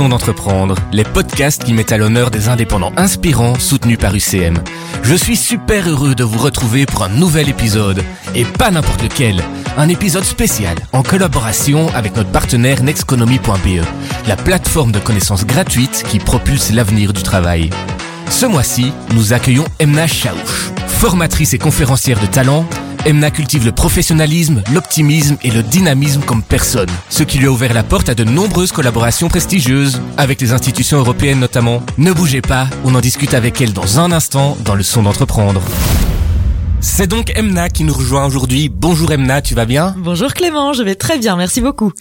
d'entreprendre, 0.00 0.74
les 0.90 1.04
podcasts 1.04 1.64
qui 1.64 1.74
mettent 1.74 1.92
à 1.92 1.98
l'honneur 1.98 2.30
des 2.30 2.48
indépendants 2.48 2.92
inspirants 2.96 3.58
soutenus 3.58 3.98
par 3.98 4.14
UCM. 4.14 4.58
Je 5.02 5.14
suis 5.14 5.36
super 5.36 5.86
heureux 5.86 6.14
de 6.14 6.24
vous 6.24 6.38
retrouver 6.38 6.86
pour 6.86 7.04
un 7.04 7.10
nouvel 7.10 7.50
épisode, 7.50 8.02
et 8.34 8.44
pas 8.44 8.70
n'importe 8.70 9.02
lequel, 9.02 9.42
un 9.76 9.88
épisode 9.90 10.24
spécial 10.24 10.78
en 10.92 11.02
collaboration 11.02 11.88
avec 11.94 12.16
notre 12.16 12.30
partenaire 12.30 12.82
nexconomy.be, 12.82 13.84
la 14.26 14.36
plateforme 14.36 14.92
de 14.92 14.98
connaissances 14.98 15.44
gratuite 15.44 16.04
qui 16.08 16.18
propulse 16.18 16.72
l'avenir 16.72 17.12
du 17.12 17.22
travail. 17.22 17.68
Ce 18.30 18.46
mois-ci, 18.46 18.92
nous 19.14 19.34
accueillons 19.34 19.66
Emna 19.78 20.06
Chaouch, 20.06 20.72
formatrice 20.86 21.52
et 21.52 21.58
conférencière 21.58 22.18
de 22.18 22.26
talent 22.26 22.66
Emna 23.04 23.32
cultive 23.32 23.64
le 23.64 23.72
professionnalisme, 23.72 24.62
l'optimisme 24.72 25.36
et 25.42 25.50
le 25.50 25.64
dynamisme 25.64 26.22
comme 26.22 26.42
personne, 26.42 26.88
ce 27.08 27.24
qui 27.24 27.38
lui 27.38 27.46
a 27.46 27.50
ouvert 27.50 27.74
la 27.74 27.82
porte 27.82 28.08
à 28.08 28.14
de 28.14 28.22
nombreuses 28.22 28.70
collaborations 28.70 29.28
prestigieuses, 29.28 30.00
avec 30.16 30.40
les 30.40 30.52
institutions 30.52 30.98
européennes 30.98 31.40
notamment. 31.40 31.82
Ne 31.98 32.12
bougez 32.12 32.42
pas, 32.42 32.68
on 32.84 32.94
en 32.94 33.00
discute 33.00 33.34
avec 33.34 33.60
elle 33.60 33.72
dans 33.72 33.98
un 33.98 34.12
instant 34.12 34.56
dans 34.64 34.76
le 34.76 34.84
son 34.84 35.02
d'entreprendre. 35.02 35.62
C'est 36.84 37.06
donc 37.06 37.30
Emna 37.36 37.68
qui 37.68 37.84
nous 37.84 37.94
rejoint 37.94 38.26
aujourd'hui. 38.26 38.68
Bonjour 38.68 39.12
Emna, 39.12 39.40
tu 39.40 39.54
vas 39.54 39.66
bien? 39.66 39.94
Bonjour 39.98 40.34
Clément, 40.34 40.72
je 40.72 40.82
vais 40.82 40.96
très 40.96 41.16
bien, 41.16 41.36
merci 41.36 41.60
beaucoup. 41.60 41.92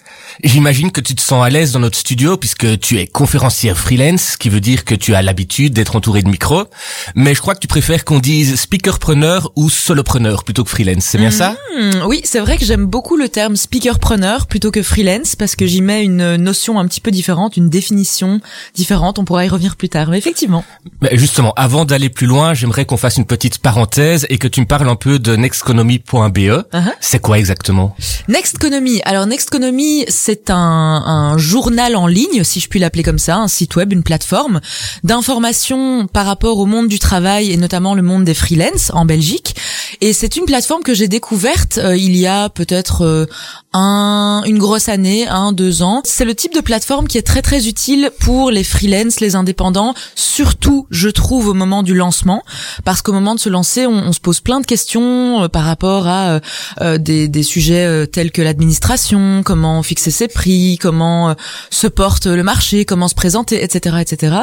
J'imagine 0.44 0.92
que 0.92 1.02
tu 1.02 1.14
te 1.14 1.22
sens 1.22 1.46
à 1.46 1.52
l'aise 1.52 1.72
dans 1.72 1.80
notre 1.80 2.00
studio 2.00 2.36
puisque 2.36 2.80
tu 2.80 2.98
es 2.98 3.06
conférencière 3.06 3.78
freelance, 3.78 4.32
ce 4.32 4.38
qui 4.38 4.50
veut 4.50 4.60
dire 4.60 4.84
que 4.84 4.96
tu 4.96 5.14
as 5.14 5.22
l'habitude 5.22 5.74
d'être 5.74 5.96
entouré 5.96 6.24
de 6.24 6.30
micros. 6.30 6.66
Mais 7.14 7.36
je 7.36 7.42
crois 7.42 7.54
que 7.54 7.60
tu 7.60 7.68
préfères 7.68 8.04
qu'on 8.04 8.18
dise 8.18 8.60
speakerpreneur 8.60 9.52
ou 9.56 9.70
solopreneur 9.70 10.44
plutôt 10.44 10.64
que 10.64 10.72
freelance, 10.72 11.04
c'est 11.04 11.20
bien 11.20 11.30
ça? 11.30 11.56
Hmm, 11.78 12.08
oui, 12.08 12.22
c'est 12.24 12.40
vrai 12.40 12.58
que 12.58 12.66
j'aime 12.66 12.88
beaucoup 12.88 13.18
le 13.18 13.30
terme 13.30 13.58
speakerpreneur 13.58 14.48
plutôt 14.48 14.72
que 14.72 14.82
freelance 14.82 15.36
parce 15.36 15.56
que 15.56 15.68
j'y 15.68 15.84
mets 15.84 16.04
une 16.04 16.38
notion 16.38 16.80
un 16.80 16.88
petit 16.88 17.02
peu 17.02 17.12
différente, 17.12 17.56
une 17.56 17.70
définition 17.70 18.42
différente. 18.74 19.20
On 19.20 19.26
pourra 19.26 19.46
y 19.46 19.48
revenir 19.48 19.76
plus 19.76 19.90
tard, 19.90 20.10
mais 20.10 20.18
effectivement. 20.18 20.66
Mais 21.02 21.12
justement, 21.14 21.54
avant 21.56 21.86
d'aller 21.86 22.10
plus 22.10 22.26
loin, 22.26 22.56
j'aimerais 22.56 22.86
qu'on 22.86 22.98
fasse 22.98 23.18
une 23.18 23.26
petite 23.26 23.60
parenthèse 23.60 24.26
et 24.30 24.40
que 24.40 24.48
tu 24.48 24.60
me 24.60 24.71
parles 24.72 24.88
un 24.88 24.96
peu 24.96 25.20
de 25.20 25.36
nexteconomy.be. 25.36 26.38
Uh-huh. 26.38 26.94
C'est 27.02 27.20
quoi 27.20 27.38
exactement? 27.38 27.94
Nexteconomy. 28.30 29.02
Alors 29.04 29.26
Nexteconomy, 29.26 30.06
c'est 30.08 30.50
un, 30.50 30.56
un 30.56 31.38
journal 31.38 31.98
en 31.98 32.08
ligne, 32.08 32.46
si 32.46 32.62
je 32.62 32.70
puis 32.70 32.80
l'appeler 32.80 33.04
comme 33.04 33.20
ça, 33.20 33.36
un 33.36 33.50
site 33.50 33.76
web, 33.76 33.92
une 33.92 34.02
plateforme 34.02 34.62
d'information 35.04 36.08
par 36.08 36.26
rapport 36.26 36.58
au 36.58 36.66
monde 36.66 36.88
du 36.88 37.00
travail 37.00 37.52
et 37.52 37.58
notamment 37.58 37.96
le 37.96 38.02
monde 38.02 38.24
des 38.24 38.34
freelance 38.34 38.92
en 38.94 39.04
Belgique. 39.04 39.58
Et 40.00 40.14
c'est 40.14 40.38
une 40.38 40.46
plateforme 40.46 40.84
que 40.84 40.94
j'ai 40.94 41.10
découverte 41.10 41.78
euh, 41.78 41.98
il 41.98 42.16
y 42.16 42.26
a 42.26 42.48
peut-être 42.48 43.02
euh, 43.02 43.26
un, 43.74 44.42
une 44.46 44.58
grosse 44.58 44.88
année, 44.88 45.28
un, 45.28 45.52
deux 45.52 45.82
ans. 45.82 46.02
C'est 46.06 46.24
le 46.24 46.34
type 46.34 46.54
de 46.54 46.62
plateforme 46.62 47.10
qui 47.10 47.18
est 47.18 47.28
très 47.28 47.42
très 47.42 47.68
utile 47.68 48.10
pour 48.22 48.52
les 48.52 48.64
freelance, 48.64 49.20
les 49.20 49.36
indépendants, 49.36 49.96
surtout 50.16 50.88
je 50.92 51.10
trouve 51.10 51.48
au 51.50 51.54
moment 51.54 51.84
du 51.84 51.94
lancement, 51.94 52.42
parce 52.86 53.02
qu'au 53.02 53.12
moment 53.12 53.36
de 53.36 53.40
se 53.42 53.50
lancer, 53.50 53.86
on, 53.86 53.96
on 54.08 54.14
se 54.14 54.22
pose 54.22 54.40
plein 54.40 54.61
de 54.62 54.66
questions 54.66 55.44
euh, 55.44 55.48
par 55.48 55.64
rapport 55.64 56.08
à 56.08 56.30
euh, 56.30 56.40
euh, 56.82 56.98
des, 56.98 57.28
des 57.28 57.44
sujets 57.44 58.08
tels 58.08 58.32
que 58.32 58.42
l'administration, 58.42 59.42
comment 59.44 59.84
fixer 59.84 60.12
ses 60.12 60.28
prix, 60.28 60.78
comment 60.80 61.36
se 61.70 61.88
porte 61.88 62.28
le 62.28 62.44
marché, 62.44 62.86
comment 62.86 63.08
se 63.08 63.16
présenter, 63.16 63.64
etc., 63.64 63.98
etc. 64.00 64.36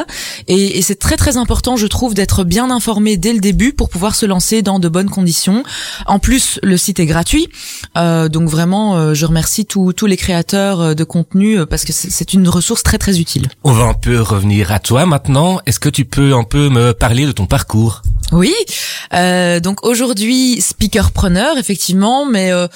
Et, 0.47 0.77
et 0.77 0.81
c'est 0.81 0.99
très 0.99 1.17
très 1.17 1.37
important, 1.37 1.75
je 1.77 1.87
trouve, 1.87 2.13
d'être 2.13 2.43
bien 2.43 2.69
informé 2.69 3.17
dès 3.17 3.33
le 3.33 3.39
début 3.39 3.73
pour 3.73 3.89
pouvoir 3.89 4.15
se 4.15 4.25
lancer 4.25 4.61
dans 4.61 4.79
de 4.79 4.89
bonnes 4.89 5.09
conditions. 5.09 5.63
En 6.05 6.19
plus, 6.19 6.59
le 6.61 6.77
site 6.77 6.99
est 6.99 7.05
gratuit, 7.05 7.49
euh, 7.97 8.29
donc 8.29 8.49
vraiment, 8.49 9.13
je 9.13 9.25
remercie 9.25 9.65
tous 9.65 10.05
les 10.05 10.17
créateurs 10.17 10.95
de 10.95 11.03
contenu 11.03 11.65
parce 11.65 11.85
que 11.85 11.93
c'est 11.93 12.09
c'est 12.19 12.33
une 12.33 12.49
ressource 12.49 12.83
très 12.83 12.97
très 12.97 13.19
utile. 13.19 13.47
On 13.63 13.71
va 13.71 13.85
un 13.85 13.93
peu 13.93 14.21
revenir 14.21 14.73
à 14.73 14.79
toi 14.79 15.05
maintenant. 15.05 15.61
Est-ce 15.65 15.79
que 15.79 15.87
tu 15.87 16.03
peux 16.03 16.33
un 16.33 16.43
peu 16.43 16.69
me 16.69 16.91
parler 16.91 17.25
de 17.25 17.31
ton 17.31 17.45
parcours? 17.45 18.01
Oui, 18.31 18.53
euh, 19.13 19.59
donc 19.59 19.83
aujourd'hui 19.83 20.08
speakerpreneur 20.59 21.57
effectivement, 21.57 22.25
mais 22.25 22.51
euh, 22.51 22.67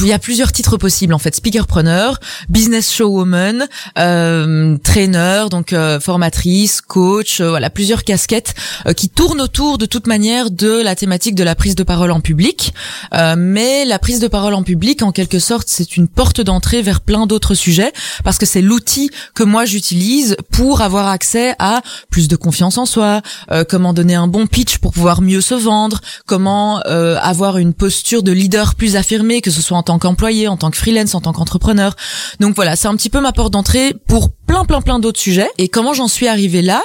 il 0.00 0.06
y 0.06 0.12
a 0.12 0.18
plusieurs 0.18 0.52
titres 0.52 0.76
possibles 0.76 1.14
en 1.14 1.18
fait. 1.18 1.34
Speakerpreneur, 1.34 2.18
business 2.48 2.92
showwoman, 2.92 3.66
euh, 3.98 4.76
trainer, 4.78 5.44
donc 5.50 5.72
euh, 5.72 6.00
formatrice, 6.00 6.80
coach, 6.80 7.40
euh, 7.40 7.50
voilà 7.50 7.70
plusieurs 7.70 8.04
casquettes 8.04 8.54
euh, 8.86 8.92
qui 8.92 9.08
tournent 9.08 9.40
autour 9.40 9.78
de 9.78 9.86
toute 9.86 10.06
manière 10.06 10.50
de 10.50 10.82
la 10.82 10.94
thématique 10.94 11.34
de 11.34 11.44
la 11.44 11.54
prise 11.54 11.74
de 11.74 11.82
parole 11.82 12.10
en 12.10 12.20
public. 12.20 12.74
Euh, 13.14 13.34
mais 13.38 13.84
la 13.84 13.98
prise 13.98 14.20
de 14.20 14.28
parole 14.28 14.54
en 14.54 14.62
public, 14.62 15.02
en 15.02 15.12
quelque 15.12 15.38
sorte, 15.38 15.68
c'est 15.68 15.96
une 15.96 16.08
porte 16.08 16.40
d'entrée 16.40 16.82
vers 16.82 17.00
plein 17.00 17.26
d'autres 17.26 17.54
sujets 17.54 17.92
parce 18.24 18.38
que 18.38 18.46
c'est 18.46 18.62
l'outil 18.62 19.10
que 19.34 19.42
moi 19.42 19.64
j'utilise 19.64 20.36
pour 20.50 20.80
avoir 20.80 21.08
accès 21.08 21.54
à 21.58 21.82
plus 22.10 22.28
de 22.28 22.36
confiance 22.36 22.78
en 22.78 22.86
soi, 22.86 23.22
comment 23.68 23.92
donner 23.92 24.14
un 24.14 24.26
bon 24.26 24.46
pitch 24.46 24.78
pour 24.78 24.92
pouvoir 24.92 25.22
mieux 25.22 25.40
se 25.40 25.54
vendre, 25.54 26.00
comment 26.26 26.57
euh, 26.86 27.16
avoir 27.20 27.58
une 27.58 27.74
posture 27.74 28.22
de 28.22 28.32
leader 28.32 28.74
plus 28.74 28.96
affirmée, 28.96 29.40
que 29.40 29.50
ce 29.50 29.62
soit 29.62 29.76
en 29.76 29.82
tant 29.82 29.98
qu'employé, 29.98 30.48
en 30.48 30.56
tant 30.56 30.70
que 30.70 30.76
freelance, 30.76 31.14
en 31.14 31.20
tant 31.20 31.32
qu'entrepreneur. 31.32 31.96
Donc 32.40 32.54
voilà, 32.54 32.76
c'est 32.76 32.88
un 32.88 32.96
petit 32.96 33.10
peu 33.10 33.20
ma 33.20 33.32
porte 33.32 33.52
d'entrée 33.52 33.94
pour 34.06 34.30
plein 34.48 34.64
plein 34.64 34.80
plein 34.80 34.98
d'autres 34.98 35.20
sujets. 35.20 35.48
Et 35.58 35.68
comment 35.68 35.92
j'en 35.92 36.08
suis 36.08 36.26
arrivée 36.26 36.62
là? 36.62 36.82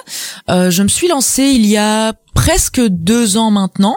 Euh, 0.51 0.69
Je 0.69 0.83
me 0.83 0.87
suis 0.87 1.07
lancée 1.07 1.43
il 1.45 1.65
y 1.65 1.77
a 1.77 2.13
presque 2.35 2.81
deux 2.81 3.37
ans 3.37 3.51
maintenant. 3.51 3.95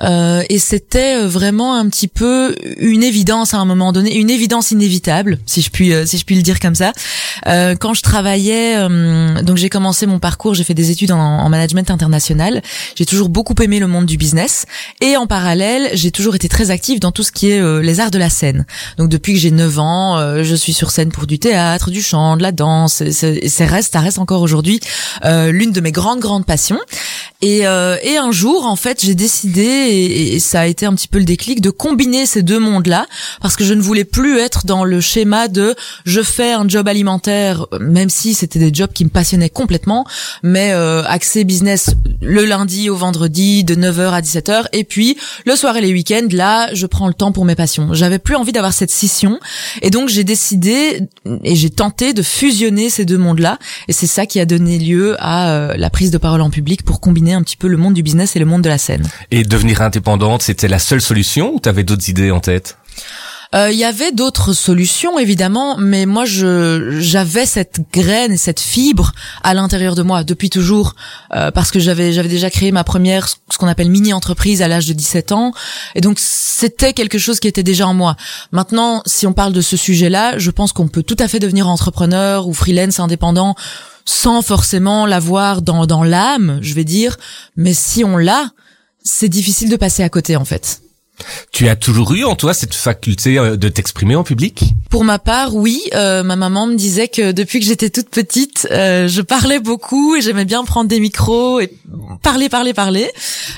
Euh, 0.00 0.42
et 0.50 0.58
c'était 0.58 1.18
vraiment 1.24 1.74
un 1.74 1.88
petit 1.88 2.06
peu 2.06 2.54
une 2.78 3.02
évidence 3.02 3.54
à 3.54 3.58
un 3.58 3.64
moment 3.64 3.92
donné 3.92 4.14
une 4.16 4.28
évidence 4.30 4.70
inévitable 4.72 5.38
si 5.46 5.62
je 5.62 5.70
puis 5.70 5.94
euh, 5.94 6.04
si 6.06 6.18
je 6.18 6.24
puis 6.24 6.36
le 6.36 6.42
dire 6.42 6.60
comme 6.60 6.74
ça. 6.74 6.92
Euh, 7.46 7.74
quand 7.76 7.94
je 7.94 8.02
travaillais 8.02 8.76
euh, 8.76 9.42
donc 9.42 9.56
j'ai 9.56 9.70
commencé 9.70 10.06
mon 10.06 10.18
parcours 10.18 10.54
j'ai 10.54 10.64
fait 10.64 10.74
des 10.74 10.90
études 10.90 11.12
en, 11.12 11.18
en 11.18 11.48
management 11.48 11.90
international. 11.90 12.62
J'ai 12.94 13.06
toujours 13.06 13.30
beaucoup 13.30 13.54
aimé 13.62 13.78
le 13.80 13.86
monde 13.86 14.06
du 14.06 14.16
business. 14.18 14.66
Et 15.00 15.16
en 15.16 15.26
parallèle 15.26 15.88
j'ai 15.94 16.10
toujours 16.10 16.34
été 16.34 16.48
très 16.48 16.70
active 16.70 17.00
dans 17.00 17.10
tout 17.10 17.22
ce 17.22 17.32
qui 17.32 17.50
est 17.50 17.60
euh, 17.60 17.80
les 17.80 18.00
arts 18.00 18.10
de 18.10 18.18
la 18.18 18.28
scène. 18.30 18.66
Donc 18.98 19.08
depuis 19.08 19.32
que 19.32 19.38
j'ai 19.40 19.50
9 19.50 19.78
ans 19.78 20.18
euh, 20.18 20.44
je 20.44 20.54
suis 20.54 20.74
sur 20.74 20.90
scène 20.90 21.10
pour 21.10 21.26
du 21.26 21.38
théâtre 21.38 21.90
du 21.90 22.02
chant 22.02 22.36
de 22.36 22.42
la 22.42 22.52
danse 22.52 23.02
c'est 23.12 23.66
reste 23.66 23.92
ça 23.92 24.00
reste 24.00 24.18
encore 24.18 24.42
aujourd'hui 24.42 24.80
euh, 25.24 25.50
l'une 25.50 25.72
de 25.72 25.80
mes 25.80 25.92
grandes 25.92 26.20
grandes 26.20 26.46
passions 26.46 26.78
et, 27.40 27.68
euh, 27.68 27.96
et 28.02 28.16
un 28.16 28.32
jour, 28.32 28.66
en 28.66 28.74
fait, 28.74 29.04
j'ai 29.04 29.14
décidé, 29.14 29.62
et, 29.62 30.40
ça 30.40 30.60
a 30.60 30.66
été 30.66 30.86
un 30.86 30.94
petit 30.94 31.06
peu 31.06 31.18
le 31.18 31.24
déclic, 31.24 31.60
de 31.60 31.70
combiner 31.70 32.26
ces 32.26 32.42
deux 32.42 32.58
mondes-là, 32.58 33.06
parce 33.40 33.54
que 33.54 33.62
je 33.62 33.74
ne 33.74 33.80
voulais 33.80 34.04
plus 34.04 34.38
être 34.38 34.66
dans 34.66 34.82
le 34.82 35.00
schéma 35.00 35.46
de 35.46 35.76
je 36.04 36.20
fais 36.20 36.52
un 36.52 36.68
job 36.68 36.88
alimentaire, 36.88 37.66
même 37.80 38.10
si 38.10 38.34
c'était 38.34 38.58
des 38.58 38.74
jobs 38.74 38.92
qui 38.92 39.04
me 39.04 39.10
passionnaient 39.10 39.50
complètement, 39.50 40.04
mais 40.42 40.72
euh, 40.72 41.04
accès 41.04 41.44
business 41.44 41.90
le 42.20 42.44
lundi 42.44 42.90
au 42.90 42.96
vendredi 42.96 43.62
de 43.62 43.76
9h 43.76 44.10
à 44.10 44.20
17h, 44.20 44.64
et 44.72 44.82
puis 44.82 45.16
le 45.46 45.54
soir 45.54 45.76
et 45.76 45.80
les 45.80 45.92
week-ends, 45.92 46.26
là, 46.32 46.74
je 46.74 46.86
prends 46.86 47.06
le 47.06 47.14
temps 47.14 47.30
pour 47.30 47.44
mes 47.44 47.54
passions. 47.54 47.94
J'avais 47.94 48.18
plus 48.18 48.34
envie 48.34 48.52
d'avoir 48.52 48.72
cette 48.72 48.90
scission, 48.90 49.38
et 49.80 49.90
donc 49.90 50.08
j'ai 50.08 50.24
décidé 50.24 51.02
et 51.44 51.54
j'ai 51.54 51.70
tenté 51.70 52.14
de 52.14 52.22
fusionner 52.22 52.90
ces 52.98 53.04
deux 53.04 53.18
mondes-là, 53.18 53.58
et 53.86 53.92
c'est 53.92 54.08
ça 54.08 54.26
qui 54.26 54.40
a 54.40 54.44
donné 54.44 54.76
lieu 54.78 55.14
à 55.20 55.50
euh, 55.50 55.74
la 55.76 55.88
prise 55.88 56.10
de 56.10 56.18
parole 56.18 56.40
en 56.40 56.50
public 56.50 56.84
pour 56.84 57.00
combiner 57.00 57.32
un 57.32 57.42
petit 57.42 57.56
peu 57.56 57.68
le 57.68 57.76
monde 57.76 57.94
du 57.94 58.02
business 58.02 58.34
et 58.34 58.40
le 58.40 58.44
monde 58.44 58.62
de 58.62 58.68
la 58.68 58.78
scène. 58.78 59.08
Et 59.30 59.44
devenir 59.44 59.82
indépendante, 59.82 60.42
c'était 60.42 60.66
la 60.66 60.80
seule 60.80 61.00
solution 61.00 61.54
ou 61.54 61.60
t'avais 61.60 61.84
d'autres 61.84 62.08
idées 62.08 62.32
en 62.32 62.40
tête? 62.40 62.76
Euh, 63.54 63.70
Il 63.72 63.78
y 63.78 63.84
avait 63.84 64.12
d'autres 64.12 64.52
solutions 64.52 65.18
évidemment, 65.18 65.76
mais 65.78 66.04
moi 66.04 66.24
je 66.26 66.98
j'avais 67.00 67.46
cette 67.46 67.80
graine 67.92 68.32
et 68.32 68.36
cette 68.36 68.60
fibre 68.60 69.12
à 69.42 69.54
l'intérieur 69.54 69.94
de 69.94 70.02
moi 70.02 70.22
depuis 70.22 70.50
toujours 70.50 70.94
euh, 71.34 71.50
parce 71.50 71.70
que 71.70 71.78
j'avais 71.78 72.12
j'avais 72.12 72.28
déjà 72.28 72.50
créé 72.50 72.72
ma 72.72 72.84
première 72.84 73.28
ce 73.28 73.56
qu'on 73.58 73.66
appelle 73.66 73.88
mini 73.90 74.12
entreprise 74.12 74.60
à 74.60 74.68
l'âge 74.68 74.86
de 74.86 74.92
17 74.92 75.32
ans 75.32 75.52
et 75.94 76.02
donc 76.02 76.18
c'était 76.20 76.92
quelque 76.92 77.18
chose 77.18 77.40
qui 77.40 77.48
était 77.48 77.62
déjà 77.62 77.86
en 77.86 77.94
moi. 77.94 78.16
Maintenant, 78.52 79.02
si 79.06 79.26
on 79.26 79.32
parle 79.32 79.54
de 79.54 79.62
ce 79.62 79.76
sujet-là, 79.78 80.36
je 80.38 80.50
pense 80.50 80.72
qu'on 80.72 80.88
peut 80.88 81.02
tout 81.02 81.16
à 81.18 81.26
fait 81.26 81.38
devenir 81.38 81.68
entrepreneur 81.68 82.48
ou 82.48 82.52
freelance 82.52 83.00
indépendant 83.00 83.54
sans 84.04 84.42
forcément 84.42 85.06
l'avoir 85.06 85.62
dans 85.62 85.86
dans 85.86 86.04
l'âme, 86.04 86.58
je 86.60 86.74
vais 86.74 86.84
dire, 86.84 87.16
mais 87.56 87.72
si 87.72 88.04
on 88.04 88.18
l'a, 88.18 88.50
c'est 89.02 89.28
difficile 89.28 89.70
de 89.70 89.76
passer 89.76 90.02
à 90.02 90.10
côté 90.10 90.36
en 90.36 90.44
fait. 90.44 90.82
Tu 91.52 91.68
as 91.68 91.76
toujours 91.76 92.14
eu 92.14 92.24
en 92.24 92.36
toi 92.36 92.54
cette 92.54 92.74
faculté 92.74 93.38
euh, 93.38 93.56
de 93.56 93.68
t'exprimer 93.68 94.16
en 94.16 94.24
public? 94.24 94.64
Pour 94.90 95.04
ma 95.04 95.18
part, 95.18 95.54
oui. 95.54 95.82
Euh, 95.94 96.22
ma 96.22 96.36
maman 96.36 96.66
me 96.66 96.76
disait 96.76 97.08
que 97.08 97.32
depuis 97.32 97.60
que 97.60 97.66
j'étais 97.66 97.90
toute 97.90 98.08
petite, 98.08 98.68
euh, 98.70 99.08
je 99.08 99.20
parlais 99.22 99.58
beaucoup 99.60 100.16
et 100.16 100.20
j'aimais 100.20 100.44
bien 100.44 100.64
prendre 100.64 100.88
des 100.88 101.00
micros 101.00 101.60
et 101.60 101.72
parler, 102.22 102.48
parler, 102.48 102.72
parler. 102.74 103.10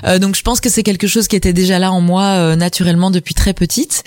Euh, 0.05 0.19
donc 0.19 0.37
je 0.37 0.43
pense 0.43 0.61
que 0.61 0.69
c'est 0.69 0.83
quelque 0.83 1.07
chose 1.07 1.29
qui 1.29 1.37
était 1.37 1.53
déjà 1.53 1.79
là 1.79 1.93
en 1.93 2.01
moi 2.01 2.23
euh, 2.23 2.57
naturellement 2.57 3.11
depuis 3.11 3.35
très 3.35 3.53
petite. 3.53 4.05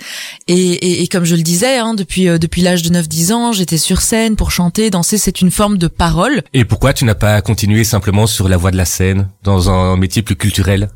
Et, 0.48 0.54
et, 0.54 1.02
et 1.02 1.08
comme 1.08 1.24
je 1.24 1.36
le 1.36 1.42
disais, 1.42 1.78
hein, 1.78 1.94
depuis 1.94 2.28
euh, 2.28 2.38
depuis 2.38 2.62
l'âge 2.62 2.82
de 2.82 2.90
9-10 2.90 3.32
ans, 3.32 3.52
j'étais 3.52 3.78
sur 3.78 4.00
scène 4.00 4.36
pour 4.36 4.50
chanter, 4.50 4.90
danser. 4.90 5.18
C'est 5.18 5.40
une 5.40 5.50
forme 5.50 5.78
de 5.78 5.86
parole. 5.86 6.42
Et 6.52 6.64
pourquoi 6.64 6.92
tu 6.92 7.04
n'as 7.04 7.14
pas 7.14 7.40
continué 7.40 7.84
simplement 7.84 8.26
sur 8.26 8.48
la 8.48 8.56
voie 8.56 8.70
de 8.70 8.76
la 8.76 8.84
scène, 8.84 9.28
dans 9.42 9.70
un 9.70 9.96
métier 9.96 10.22
plus 10.22 10.36
culturel? 10.36 10.90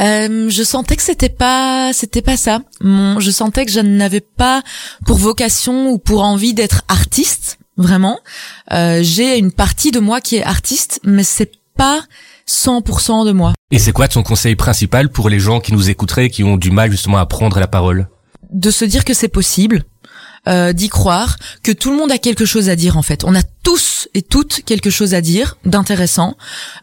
Euh, 0.00 0.48
je 0.48 0.62
sentais 0.62 0.96
que 0.96 1.02
c'était 1.02 1.28
pas 1.28 1.92
c'était 1.92 2.22
pas 2.22 2.36
ça. 2.36 2.60
Mon, 2.80 3.20
je 3.20 3.30
sentais 3.30 3.64
que 3.66 3.70
je 3.70 3.80
n'avais 3.80 4.20
pas 4.20 4.62
pour 5.06 5.18
vocation 5.18 5.90
ou 5.90 5.98
pour 5.98 6.22
envie 6.22 6.54
d'être 6.54 6.82
artiste. 6.88 7.58
vraiment. 7.76 8.18
Euh, 8.72 9.00
j'ai 9.02 9.38
une 9.38 9.52
partie 9.52 9.90
de 9.90 10.00
moi 10.00 10.20
qui 10.20 10.36
est 10.36 10.44
artiste, 10.44 11.00
mais 11.04 11.24
c'est 11.24 11.52
pas 11.76 12.02
100% 12.48 13.26
de 13.26 13.32
moi. 13.32 13.54
Et 13.70 13.78
c'est 13.78 13.92
quoi 13.92 14.08
ton 14.08 14.22
conseil 14.22 14.56
principal 14.56 15.08
pour 15.08 15.28
les 15.28 15.40
gens 15.40 15.60
qui 15.60 15.72
nous 15.72 15.88
écouteraient 15.90 16.26
et 16.26 16.30
qui 16.30 16.44
ont 16.44 16.56
du 16.56 16.70
mal 16.70 16.90
justement 16.90 17.18
à 17.18 17.26
prendre 17.26 17.58
la 17.58 17.66
parole? 17.66 18.08
De 18.50 18.70
se 18.70 18.84
dire 18.84 19.04
que 19.04 19.14
c'est 19.14 19.28
possible, 19.28 19.84
euh, 20.48 20.72
d'y 20.72 20.88
croire, 20.88 21.38
que 21.62 21.72
tout 21.72 21.90
le 21.90 21.96
monde 21.96 22.12
a 22.12 22.18
quelque 22.18 22.44
chose 22.44 22.68
à 22.68 22.76
dire 22.76 22.96
en 22.98 23.02
fait. 23.02 23.24
On 23.24 23.34
a 23.34 23.42
tous 23.62 24.08
et 24.14 24.22
toutes 24.22 24.62
quelque 24.66 24.90
chose 24.90 25.14
à 25.14 25.20
dire 25.20 25.56
d'intéressant, 25.64 26.36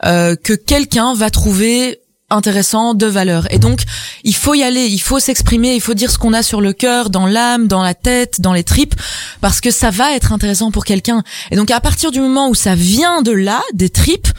euh, 0.06 0.36
que 0.36 0.54
quelqu'un 0.54 1.14
va 1.14 1.30
trouver 1.30 2.00
intéressant, 2.30 2.94
de 2.94 3.06
valeur. 3.06 3.52
Et 3.54 3.60
donc, 3.60 3.82
il 4.24 4.36
faut 4.36 4.54
y 4.54 4.64
aller, 4.64 4.86
il 4.86 5.00
faut 5.02 5.20
s'exprimer, 5.20 5.76
il 5.76 5.82
faut 5.82 5.94
dire 5.94 6.12
ce 6.12 6.18
qu'on 6.18 6.34
a 6.34 6.44
sur 6.44 6.62
le 6.62 6.74
cœur, 6.74 7.10
dans 7.10 7.26
l'âme, 7.26 7.68
dans 7.68 7.82
la 7.82 7.94
tête, 7.94 8.42
dans 8.42 8.54
les 8.54 8.64
tripes, 8.64 8.96
parce 9.42 9.62
que 9.62 9.72
ça 9.72 9.90
va 9.90 10.14
être 10.14 10.34
intéressant 10.34 10.72
pour 10.72 10.86
quelqu'un. 10.86 11.24
Et 11.52 11.56
donc, 11.56 11.72
à 11.72 11.80
partir 11.80 12.12
du 12.12 12.20
moment 12.20 12.50
où 12.50 12.56
ça 12.56 12.76
vient 12.76 13.22
de 13.22 13.32
là, 13.32 13.62
des 13.74 13.90
tripes, 13.90 14.30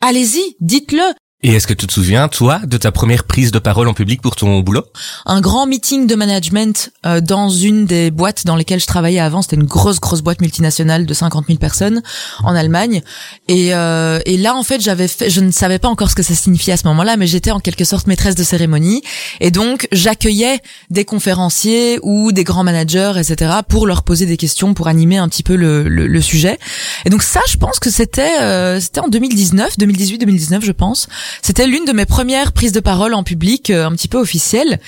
allez-y, 0.00 0.56
dites-le. 0.60 1.02
Et 1.46 1.50
est-ce 1.50 1.66
que 1.66 1.74
tu 1.74 1.86
te 1.86 1.92
souviens, 1.92 2.28
toi, 2.28 2.58
de 2.64 2.78
ta 2.78 2.90
première 2.90 3.24
prise 3.24 3.50
de 3.50 3.58
parole 3.58 3.86
en 3.86 3.92
public 3.92 4.22
pour 4.22 4.34
ton 4.34 4.60
boulot? 4.60 4.82
Un 5.26 5.42
grand 5.42 5.66
meeting 5.66 6.06
de 6.06 6.14
management 6.14 6.90
euh, 7.04 7.20
dans 7.20 7.50
une 7.50 7.84
des 7.84 8.10
boîtes 8.10 8.46
dans 8.46 8.56
lesquelles 8.56 8.80
je 8.80 8.86
travaillais 8.86 9.20
avant. 9.20 9.42
C'était 9.42 9.56
une 9.56 9.64
grosse, 9.64 10.00
grosse 10.00 10.22
boîte 10.22 10.40
multinationale 10.40 11.04
de 11.04 11.12
50 11.12 11.48
000 11.48 11.58
personnes 11.58 12.02
en 12.44 12.54
Allemagne. 12.54 13.02
Et, 13.48 13.74
euh, 13.74 14.20
et 14.24 14.38
là, 14.38 14.54
en 14.56 14.62
fait, 14.62 14.80
j'avais 14.80 15.06
je 15.06 15.40
ne 15.42 15.50
savais 15.50 15.78
pas 15.78 15.88
encore 15.88 16.08
ce 16.08 16.14
que 16.14 16.22
ça 16.22 16.34
signifiait 16.34 16.72
à 16.72 16.76
ce 16.78 16.86
moment-là, 16.86 17.18
mais 17.18 17.26
j'étais 17.26 17.50
en 17.50 17.60
quelque 17.60 17.84
sorte 17.84 18.06
maîtresse 18.06 18.36
de 18.36 18.42
cérémonie. 18.42 19.02
Et 19.40 19.50
donc, 19.50 19.86
j'accueillais 19.92 20.62
des 20.88 21.04
conférenciers 21.04 21.98
ou 22.02 22.32
des 22.32 22.44
grands 22.44 22.64
managers, 22.64 23.12
etc., 23.18 23.56
pour 23.68 23.86
leur 23.86 24.02
poser 24.02 24.24
des 24.24 24.38
questions, 24.38 24.72
pour 24.72 24.88
animer 24.88 25.18
un 25.18 25.28
petit 25.28 25.42
peu 25.42 25.56
le, 25.56 25.90
le, 25.90 26.06
le 26.06 26.20
sujet. 26.22 26.58
Et 27.04 27.10
donc 27.10 27.22
ça, 27.22 27.40
je 27.50 27.58
pense 27.58 27.80
que 27.80 27.90
c'était, 27.90 28.40
euh, 28.40 28.80
c'était 28.80 29.00
en 29.00 29.08
2019, 29.08 29.76
2018, 29.76 30.16
2019, 30.16 30.64
je 30.64 30.72
pense. 30.72 31.06
C'était 31.42 31.66
l'une 31.66 31.84
de 31.84 31.92
mes 31.92 32.06
premières 32.06 32.52
prises 32.52 32.72
de 32.72 32.80
parole 32.80 33.14
en 33.14 33.22
public, 33.22 33.70
euh, 33.70 33.86
un 33.86 33.92
petit 33.92 34.08
peu 34.08 34.18
officielle. 34.18 34.80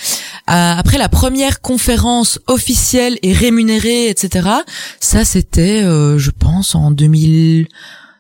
Euh, 0.51 0.73
après 0.77 0.99
la 0.99 1.09
première 1.09 1.61
conférence 1.61 2.39
officielle 2.47 3.19
et 3.23 3.33
rémunérée, 3.33 4.09
etc. 4.09 4.49
Ça, 5.01 5.25
c'était, 5.25 5.83
euh, 5.83 6.19
je 6.19 6.31
pense, 6.31 6.75
en 6.75 6.91
2000. 6.91 7.69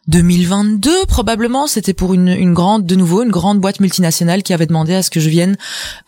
2022 0.08 1.06
probablement 1.06 1.67
c'était 1.67 1.93
pour 1.93 2.14
une, 2.14 2.29
une 2.29 2.55
grande 2.55 2.87
de 2.87 2.94
nouveau 2.94 3.23
une 3.23 3.31
grande 3.31 3.61
boîte 3.61 3.81
multinationale 3.81 4.43
qui 4.43 4.53
avait 4.53 4.67
demandé 4.67 4.94
à 4.94 5.03
ce 5.03 5.11
que 5.11 5.20
je 5.20 5.29
vienne 5.29 5.56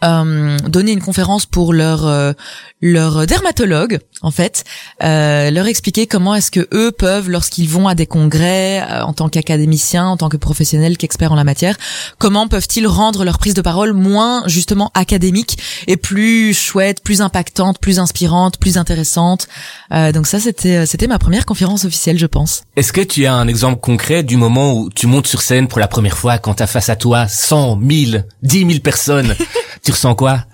euh, 0.04 0.56
donner 0.68 0.92
une 0.92 1.02
conférence 1.02 1.46
pour 1.46 1.72
leur 1.72 2.06
euh, 2.06 2.32
leur 2.80 3.26
dermatologue 3.26 3.98
en 4.22 4.30
fait 4.30 4.64
euh, 5.02 5.50
leur 5.50 5.66
expliquer 5.66 6.06
comment 6.06 6.34
est-ce 6.34 6.50
que 6.50 6.68
eux 6.72 6.92
peuvent 6.92 7.28
lorsqu'ils 7.28 7.68
vont 7.68 7.88
à 7.88 7.94
des 7.94 8.06
congrès 8.06 8.82
euh, 8.82 9.02
en 9.02 9.12
tant 9.12 9.28
qu'académiciens 9.28 10.06
en 10.06 10.16
tant 10.16 10.28
que 10.28 10.36
professionnels 10.36 10.96
qu'experts 10.96 11.32
en 11.32 11.36
la 11.36 11.44
matière 11.44 11.76
comment 12.18 12.46
peuvent-ils 12.46 12.86
rendre 12.86 13.24
leur 13.24 13.38
prise 13.38 13.54
de 13.54 13.62
parole 13.62 13.92
moins 13.94 14.42
justement 14.46 14.90
académique 14.94 15.58
et 15.86 15.96
plus 15.96 16.54
chouette 16.54 17.02
plus 17.02 17.20
impactante 17.20 17.78
plus 17.78 17.98
inspirante 17.98 18.58
plus 18.58 18.78
intéressante. 18.78 19.48
Euh, 19.92 20.12
donc 20.12 20.26
ça 20.26 20.40
c'était 20.40 20.86
c'était 20.86 21.06
ma 21.06 21.18
première 21.18 21.46
conférence 21.46 21.84
officielle 21.84 22.18
je 22.18 22.26
pense. 22.26 22.62
Est-ce 22.76 22.92
que 22.92 23.00
tu 23.00 23.26
as 23.26 23.34
un 23.34 23.48
exemple 23.48 23.80
concret 23.88 24.22
du 24.22 24.36
moment 24.36 24.74
où 24.74 24.90
tu 24.90 25.06
montes 25.06 25.26
sur 25.26 25.40
scène 25.40 25.66
pour 25.66 25.80
la 25.80 25.88
première 25.88 26.18
fois 26.18 26.36
quand 26.36 26.52
t'as 26.52 26.66
face 26.66 26.90
à 26.90 26.96
toi 26.96 27.26
100, 27.26 27.76
1000, 27.76 28.26
10 28.42 28.58
000 28.58 28.80
personnes 28.80 29.34
Tu 29.82 29.92
ressens 29.92 30.14
quoi? 30.14 30.44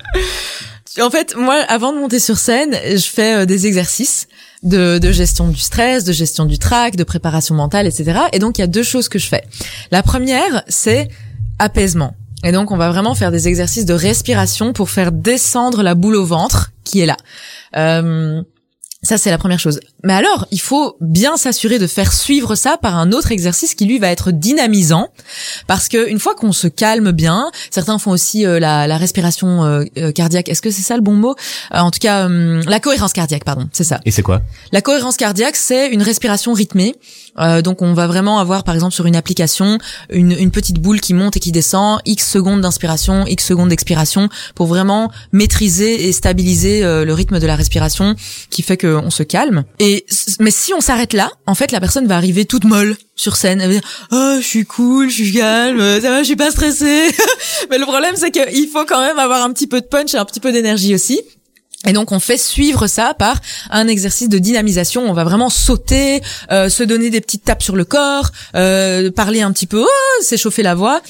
En 1.00 1.10
fait, 1.10 1.34
moi, 1.34 1.56
avant 1.66 1.92
de 1.92 1.98
monter 1.98 2.20
sur 2.20 2.38
scène, 2.38 2.76
je 2.88 3.04
fais 3.04 3.38
euh, 3.38 3.44
des 3.44 3.66
exercices 3.66 4.28
de, 4.62 4.98
de, 4.98 5.10
gestion 5.10 5.48
du 5.48 5.58
stress, 5.58 6.04
de 6.04 6.12
gestion 6.12 6.44
du 6.44 6.60
trac, 6.60 6.94
de 6.94 7.02
préparation 7.02 7.56
mentale, 7.56 7.88
etc. 7.88 8.20
Et 8.32 8.38
donc, 8.38 8.58
il 8.58 8.60
y 8.60 8.64
a 8.64 8.68
deux 8.68 8.84
choses 8.84 9.08
que 9.08 9.18
je 9.18 9.26
fais. 9.26 9.42
La 9.90 10.04
première, 10.04 10.62
c'est 10.68 11.08
apaisement. 11.58 12.14
Et 12.44 12.52
donc, 12.52 12.70
on 12.70 12.76
va 12.76 12.88
vraiment 12.88 13.16
faire 13.16 13.32
des 13.32 13.48
exercices 13.48 13.84
de 13.84 13.94
respiration 13.94 14.72
pour 14.72 14.90
faire 14.90 15.10
descendre 15.10 15.82
la 15.82 15.96
boule 15.96 16.14
au 16.14 16.24
ventre 16.24 16.70
qui 16.84 17.00
est 17.00 17.06
là. 17.06 17.16
Euh, 17.74 18.42
ça, 19.04 19.18
c'est 19.18 19.30
la 19.30 19.38
première 19.38 19.60
chose. 19.60 19.80
Mais 20.02 20.14
alors, 20.14 20.46
il 20.50 20.60
faut 20.60 20.96
bien 21.00 21.36
s'assurer 21.36 21.78
de 21.78 21.86
faire 21.86 22.12
suivre 22.12 22.54
ça 22.54 22.78
par 22.80 22.96
un 22.96 23.12
autre 23.12 23.32
exercice 23.32 23.74
qui, 23.74 23.84
lui, 23.84 23.98
va 23.98 24.08
être 24.08 24.30
dynamisant. 24.30 25.08
Parce 25.66 25.88
que 25.88 26.08
une 26.08 26.18
fois 26.18 26.34
qu'on 26.34 26.52
se 26.52 26.66
calme 26.66 27.12
bien, 27.12 27.50
certains 27.70 27.98
font 27.98 28.10
aussi 28.10 28.46
euh, 28.46 28.58
la, 28.58 28.86
la, 28.86 28.96
respiration 28.96 29.64
euh, 29.64 29.84
euh 29.98 30.12
cardiaque. 30.12 30.48
Est-ce 30.48 30.62
que 30.62 30.70
c'est 30.70 30.82
ça 30.82 30.96
le 30.96 31.02
bon 31.02 31.12
mot? 31.12 31.36
Euh, 31.72 31.78
En 31.78 31.90
tout 31.90 31.98
cas, 32.00 32.26
hum, 32.26 32.62
la 32.66 32.80
cohérence 32.80 33.12
cardiaque, 33.12 33.44
pardon, 33.44 33.68
c'est 33.72 33.84
ça. 33.84 34.00
Et 34.04 34.10
c'est 34.10 34.22
quoi? 34.22 34.40
La 34.72 34.80
cohérence 34.80 35.16
cardiaque, 35.16 35.56
c'est 35.56 35.90
une 35.90 36.02
respiration 36.02 36.52
rythmée. 36.52 36.94
Donc, 37.62 37.82
on 37.82 37.94
va 37.94 38.06
vraiment 38.06 38.38
avoir, 38.38 38.64
par 38.64 38.74
exemple, 38.74 38.94
sur 38.94 39.06
une 39.06 39.16
application, 39.16 39.78
une, 40.10 40.32
une 40.32 40.50
petite 40.50 40.78
boule 40.78 41.00
qui 41.00 41.14
monte 41.14 41.36
et 41.36 41.40
qui 41.40 41.52
descend, 41.52 42.00
X 42.04 42.30
secondes 42.30 42.60
d'inspiration, 42.60 43.26
X 43.26 43.44
secondes 43.46 43.68
d'expiration, 43.68 44.28
pour 44.54 44.66
vraiment 44.66 45.10
maîtriser 45.32 46.06
et 46.06 46.12
stabiliser 46.12 46.82
le 46.82 47.12
rythme 47.12 47.38
de 47.38 47.46
la 47.46 47.56
respiration, 47.56 48.14
qui 48.50 48.62
fait 48.62 48.76
que 48.76 48.96
on 48.96 49.10
se 49.10 49.22
calme. 49.22 49.64
Et 49.78 50.06
mais 50.40 50.50
si 50.50 50.72
on 50.74 50.80
s'arrête 50.80 51.12
là, 51.12 51.30
en 51.46 51.54
fait, 51.54 51.72
la 51.72 51.80
personne 51.80 52.06
va 52.06 52.16
arriver 52.16 52.44
toute 52.44 52.64
molle 52.64 52.96
sur 53.16 53.36
scène. 53.36 53.60
Elle 53.60 53.68
va 53.68 53.80
dire 53.80 53.88
"Oh, 54.12 54.36
je 54.40 54.46
suis 54.46 54.64
cool, 54.64 55.08
je 55.08 55.14
suis 55.14 55.32
calme, 55.32 55.78
ça 56.00 56.10
va, 56.10 56.18
je 56.20 56.24
suis 56.24 56.36
pas 56.36 56.50
stressée." 56.50 57.10
mais 57.70 57.78
le 57.78 57.84
problème, 57.84 58.14
c'est 58.16 58.30
qu'il 58.30 58.68
faut 58.68 58.84
quand 58.84 59.00
même 59.00 59.18
avoir 59.18 59.42
un 59.42 59.52
petit 59.52 59.66
peu 59.66 59.80
de 59.80 59.86
punch 59.86 60.14
et 60.14 60.18
un 60.18 60.24
petit 60.24 60.40
peu 60.40 60.52
d'énergie 60.52 60.94
aussi. 60.94 61.20
Et 61.86 61.92
donc 61.92 62.12
on 62.12 62.20
fait 62.20 62.38
suivre 62.38 62.86
ça 62.86 63.14
par 63.14 63.36
un 63.70 63.88
exercice 63.88 64.28
de 64.28 64.38
dynamisation. 64.38 65.08
On 65.08 65.12
va 65.12 65.24
vraiment 65.24 65.50
sauter, 65.50 66.22
euh, 66.50 66.68
se 66.68 66.82
donner 66.82 67.10
des 67.10 67.20
petites 67.20 67.44
tapes 67.44 67.62
sur 67.62 67.76
le 67.76 67.84
corps, 67.84 68.30
euh, 68.54 69.10
parler 69.10 69.42
un 69.42 69.52
petit 69.52 69.66
peu, 69.66 69.82
oh, 69.82 70.22
s'échauffer 70.22 70.62
la 70.62 70.74
voix. 70.74 71.00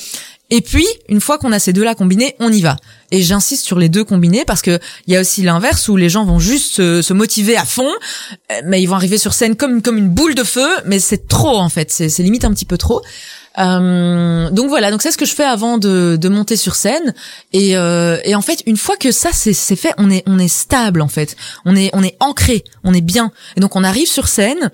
Et 0.50 0.60
puis, 0.60 0.86
une 1.08 1.20
fois 1.20 1.38
qu'on 1.38 1.52
a 1.52 1.58
ces 1.58 1.72
deux-là 1.72 1.94
combinés, 1.94 2.36
on 2.38 2.52
y 2.52 2.60
va. 2.60 2.76
Et 3.10 3.22
j'insiste 3.22 3.64
sur 3.64 3.78
les 3.78 3.88
deux 3.88 4.04
combinés 4.04 4.44
parce 4.44 4.60
que 4.60 4.78
il 5.06 5.14
y 5.14 5.16
a 5.16 5.20
aussi 5.20 5.42
l'inverse 5.42 5.88
où 5.88 5.96
les 5.96 6.10
gens 6.10 6.24
vont 6.24 6.38
juste 6.38 6.76
se, 6.76 7.12
motiver 7.12 7.56
à 7.56 7.64
fond, 7.64 7.90
mais 8.64 8.82
ils 8.82 8.86
vont 8.86 8.94
arriver 8.94 9.18
sur 9.18 9.32
scène 9.32 9.56
comme 9.56 9.80
comme 9.80 9.96
une 9.96 10.10
boule 10.10 10.34
de 10.34 10.44
feu, 10.44 10.68
mais 10.84 10.98
c'est 10.98 11.28
trop 11.28 11.56
en 11.56 11.70
fait, 11.70 11.90
c'est 11.90 12.22
limite 12.22 12.44
un 12.44 12.52
petit 12.52 12.66
peu 12.66 12.76
trop. 12.76 13.02
Euh, 13.58 14.50
donc 14.50 14.68
voilà, 14.68 14.90
donc 14.90 15.02
c'est 15.02 15.12
ce 15.12 15.18
que 15.18 15.24
je 15.24 15.34
fais 15.34 15.44
avant 15.44 15.78
de, 15.78 16.16
de 16.20 16.28
monter 16.28 16.56
sur 16.56 16.74
scène. 16.74 17.14
Et, 17.52 17.76
euh, 17.76 18.18
et 18.24 18.34
en 18.34 18.42
fait, 18.42 18.62
une 18.66 18.76
fois 18.76 18.96
que 18.96 19.10
ça 19.10 19.30
c'est 19.32 19.54
fait, 19.76 19.94
on 19.98 20.10
est 20.10 20.22
on 20.26 20.38
est 20.38 20.48
stable 20.48 21.02
en 21.02 21.08
fait, 21.08 21.36
on 21.64 21.76
est 21.76 21.90
on 21.92 22.02
est 22.02 22.16
ancré, 22.20 22.64
on 22.82 22.92
est 22.92 23.00
bien. 23.00 23.30
Et 23.56 23.60
donc 23.60 23.76
on 23.76 23.84
arrive 23.84 24.08
sur 24.08 24.28
scène 24.28 24.70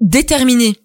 déterminé 0.00 0.76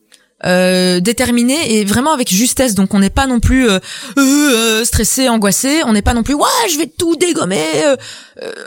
euh, 0.46 1.00
déterminé 1.00 1.76
et 1.76 1.86
vraiment 1.86 2.12
avec 2.12 2.30
justesse. 2.30 2.76
Donc 2.76 2.94
on 2.94 3.00
n'est 3.00 3.10
pas 3.10 3.28
non 3.28 3.40
plus 3.40 3.70
euh, 3.70 3.80
euh, 4.18 4.84
stressé, 4.84 5.30
angoissé. 5.30 5.84
On 5.86 5.94
n'est 5.94 6.02
pas 6.02 6.14
non 6.14 6.24
plus 6.24 6.34
ouais, 6.34 6.70
je 6.72 6.78
vais 6.78 6.88
tout 6.88 7.16
dégommer. 7.16 7.64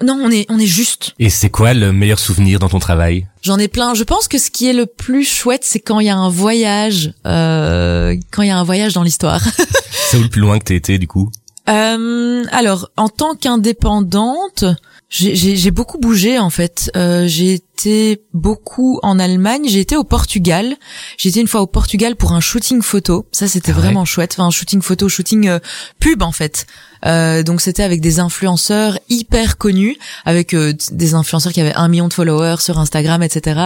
non, 0.02 0.18
on 0.22 0.30
est 0.30 0.46
on 0.48 0.58
est 0.58 0.66
juste. 0.66 1.12
Et 1.18 1.28
c'est 1.28 1.50
quoi 1.50 1.74
le 1.74 1.92
meilleur 1.92 2.18
souvenir 2.18 2.58
dans 2.58 2.68
ton 2.68 2.78
travail? 2.78 3.26
J'en 3.42 3.58
ai 3.58 3.68
plein. 3.68 3.94
Je 3.94 4.04
pense 4.04 4.28
que 4.28 4.38
ce 4.38 4.50
qui 4.50 4.68
est 4.68 4.72
le 4.72 4.86
plus 4.86 5.24
chouette, 5.24 5.64
c'est 5.64 5.80
quand 5.80 6.00
il 6.00 6.06
y 6.06 6.10
a 6.10 6.16
un 6.16 6.30
voyage, 6.30 7.12
quand 7.24 8.42
il 8.42 8.48
y 8.48 8.50
a 8.50 8.58
un 8.58 8.64
voyage 8.64 8.94
dans 8.94 9.02
l'histoire. 9.02 9.42
c'est 9.90 10.16
où 10.16 10.22
le 10.22 10.28
plus 10.28 10.40
loin 10.40 10.58
que 10.58 10.64
t'as 10.64 10.74
été 10.74 10.98
du 10.98 11.06
coup? 11.06 11.30
Alors, 11.66 12.90
en 12.96 13.08
tant 13.08 13.34
qu'indépendante, 13.34 14.64
j'ai 15.10 15.70
beaucoup 15.70 15.98
bougé 15.98 16.38
en 16.38 16.50
fait. 16.50 16.90
j'ai 16.94 17.60
été 17.76 18.22
beaucoup 18.32 18.98
en 19.02 19.18
Allemagne, 19.18 19.64
j'ai 19.68 19.80
été 19.80 19.98
au 19.98 20.04
Portugal. 20.04 20.76
J'ai 21.18 21.28
été 21.28 21.40
une 21.40 21.46
fois 21.46 21.60
au 21.60 21.66
Portugal 21.66 22.16
pour 22.16 22.32
un 22.32 22.40
shooting 22.40 22.80
photo. 22.80 23.26
Ça 23.32 23.48
c'était 23.48 23.72
ah 23.72 23.78
vraiment 23.78 24.06
chouette. 24.06 24.32
Enfin 24.32 24.46
un 24.46 24.50
shooting 24.50 24.80
photo, 24.80 25.10
shooting 25.10 25.46
euh, 25.46 25.58
pub 26.00 26.22
en 26.22 26.32
fait. 26.32 26.66
Euh, 27.04 27.42
donc 27.42 27.60
c'était 27.60 27.82
avec 27.82 28.00
des 28.00 28.18
influenceurs 28.18 28.98
hyper 29.08 29.58
connus, 29.58 29.96
avec 30.24 30.54
euh, 30.54 30.72
des 30.92 31.14
influenceurs 31.14 31.52
qui 31.52 31.60
avaient 31.60 31.74
un 31.74 31.88
million 31.88 32.08
de 32.08 32.14
followers 32.14 32.56
sur 32.60 32.78
Instagram, 32.78 33.22
etc. 33.22 33.60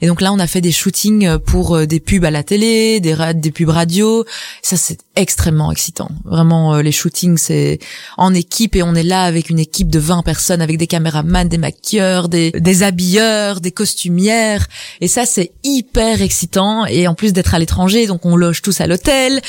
Et 0.00 0.06
donc 0.06 0.20
là 0.20 0.32
on 0.32 0.38
a 0.38 0.46
fait 0.46 0.60
des 0.60 0.72
shootings 0.72 1.26
euh, 1.26 1.38
pour 1.38 1.86
des 1.86 2.00
pubs 2.00 2.24
à 2.24 2.30
la 2.30 2.42
télé, 2.42 3.00
des, 3.00 3.16
des 3.34 3.50
pubs 3.50 3.68
radio. 3.68 4.24
Ça 4.62 4.76
c'est 4.76 4.98
extrêmement 5.14 5.70
excitant. 5.70 6.10
Vraiment 6.24 6.76
les 6.78 6.92
shootings 6.92 7.36
c'est 7.36 7.78
en 8.16 8.34
équipe 8.34 8.76
et 8.76 8.82
on 8.82 8.94
est 8.94 9.02
là 9.02 9.22
avec 9.22 9.50
une 9.50 9.58
équipe 9.58 9.88
de 9.88 9.98
20 9.98 10.22
personnes, 10.22 10.60
avec 10.60 10.78
des 10.78 10.86
caméramans, 10.86 11.48
des 11.48 11.58
maquilleurs, 11.58 12.28
des, 12.28 12.50
des 12.50 12.82
habilleurs 12.82 13.51
des 13.60 13.72
costumières. 13.72 14.66
Et 15.00 15.08
ça, 15.08 15.26
c'est 15.26 15.52
hyper 15.64 16.22
excitant. 16.22 16.86
Et 16.86 17.06
en 17.06 17.14
plus 17.14 17.32
d'être 17.32 17.54
à 17.54 17.58
l'étranger, 17.58 18.06
donc 18.06 18.24
on 18.24 18.36
loge 18.36 18.62
tous 18.62 18.80
à 18.80 18.86
l'hôtel. 18.86 19.40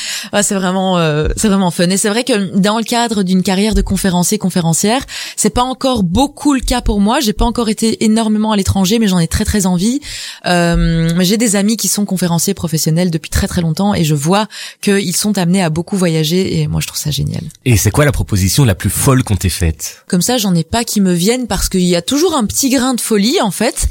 c'est 0.42 0.56
vraiment, 0.56 0.98
euh, 0.98 1.30
c'est 1.38 1.48
vraiment 1.48 1.72
fun. 1.72 1.90
Et 1.90 1.98
c'est 1.98 2.10
vrai 2.10 2.24
que 2.24 2.58
dans 2.58 2.78
le 2.78 2.84
cadre 2.84 3.24
d'une 3.24 3.44
carrière 3.44 3.74
de 3.74 3.82
conférencier, 3.82 4.38
conférencière, 4.38 5.06
c'est 5.36 5.50
pas 5.50 5.64
encore 5.64 6.04
beaucoup 6.04 6.54
le 6.54 6.62
cas 6.62 6.82
pour 6.82 7.00
moi. 7.00 7.20
J'ai 7.20 7.34
pas 7.34 7.46
encore 7.46 7.70
été 7.70 8.04
énormément 8.04 8.52
à 8.52 8.58
l'étranger, 8.58 9.00
mais 9.00 9.08
j'en 9.08 9.20
ai 9.20 9.28
très 9.28 9.46
très 9.46 9.66
envie. 9.66 10.00
Euh, 10.46 11.10
j'ai 11.22 11.38
des 11.38 11.56
amis 11.56 11.78
qui 11.78 11.88
sont 11.88 12.06
conférenciers 12.06 12.54
professionnels 12.54 13.12
depuis 13.12 13.30
très 13.30 13.48
très 13.48 13.62
longtemps 13.62 13.94
et 13.94 14.04
je 14.04 14.16
vois 14.16 14.48
qu'ils 14.82 15.16
sont 15.16 15.38
amenés 15.38 15.64
à 15.64 15.70
beaucoup 15.70 15.98
voyager 15.98 16.60
et 16.60 16.68
moi 16.68 16.82
je 16.82 16.88
trouve 16.88 17.00
ça 17.00 17.12
génial. 17.12 17.44
Et 17.66 17.78
c'est 17.78 17.92
quoi 17.92 18.06
la 18.06 18.12
proposition 18.12 18.66
la 18.66 18.76
plus 18.76 18.90
folle 18.90 19.24
qu'on 19.24 19.36
t'ait 19.36 19.50
faite? 19.50 20.04
Comme 20.08 20.22
ça, 20.22 20.38
j'en 20.38 20.54
ai 20.56 20.64
pas 20.64 20.84
qui 20.84 21.02
me 21.02 21.14
viennent 21.14 21.48
parce 21.48 21.70
qu'il 21.70 21.82
y 21.82 21.96
a 21.96 22.02
toujours 22.02 22.36
un 22.36 22.46
petit 22.46 22.70
grain 22.70 22.94
de 22.94 23.02
folie 23.02 23.42
en 23.42 23.52
fait. 23.52 23.88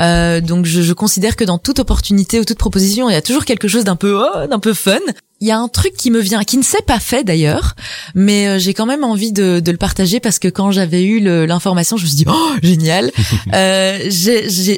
Euh, 0.00 0.40
donc 0.40 0.66
je, 0.66 0.82
je, 0.82 0.92
considère 0.92 1.36
que 1.36 1.44
dans 1.44 1.58
toute 1.58 1.78
opportunité 1.78 2.40
ou 2.40 2.44
toute 2.44 2.58
proposition, 2.58 3.08
il 3.08 3.12
y 3.12 3.16
a 3.16 3.22
toujours 3.22 3.44
quelque 3.44 3.68
chose 3.68 3.84
d'un 3.84 3.96
peu 3.96 4.18
oh, 4.18 4.46
d'un 4.46 4.58
peu 4.58 4.74
fun. 4.74 4.98
Il 5.40 5.48
y 5.48 5.50
a 5.50 5.58
un 5.58 5.68
truc 5.68 5.94
qui 5.96 6.10
me 6.10 6.20
vient, 6.20 6.42
qui 6.42 6.56
ne 6.56 6.62
s'est 6.62 6.82
pas 6.82 6.98
fait 6.98 7.22
d'ailleurs, 7.22 7.74
mais 8.14 8.48
euh, 8.48 8.58
j'ai 8.58 8.72
quand 8.72 8.86
même 8.86 9.04
envie 9.04 9.30
de, 9.32 9.60
de, 9.60 9.70
le 9.70 9.76
partager 9.76 10.18
parce 10.18 10.38
que 10.38 10.48
quand 10.48 10.70
j'avais 10.70 11.04
eu 11.04 11.20
l'information, 11.20 11.96
je 11.96 12.04
me 12.04 12.08
suis 12.08 12.16
dit 12.16 12.24
oh 12.26 12.52
génial. 12.62 13.12
euh, 13.52 13.98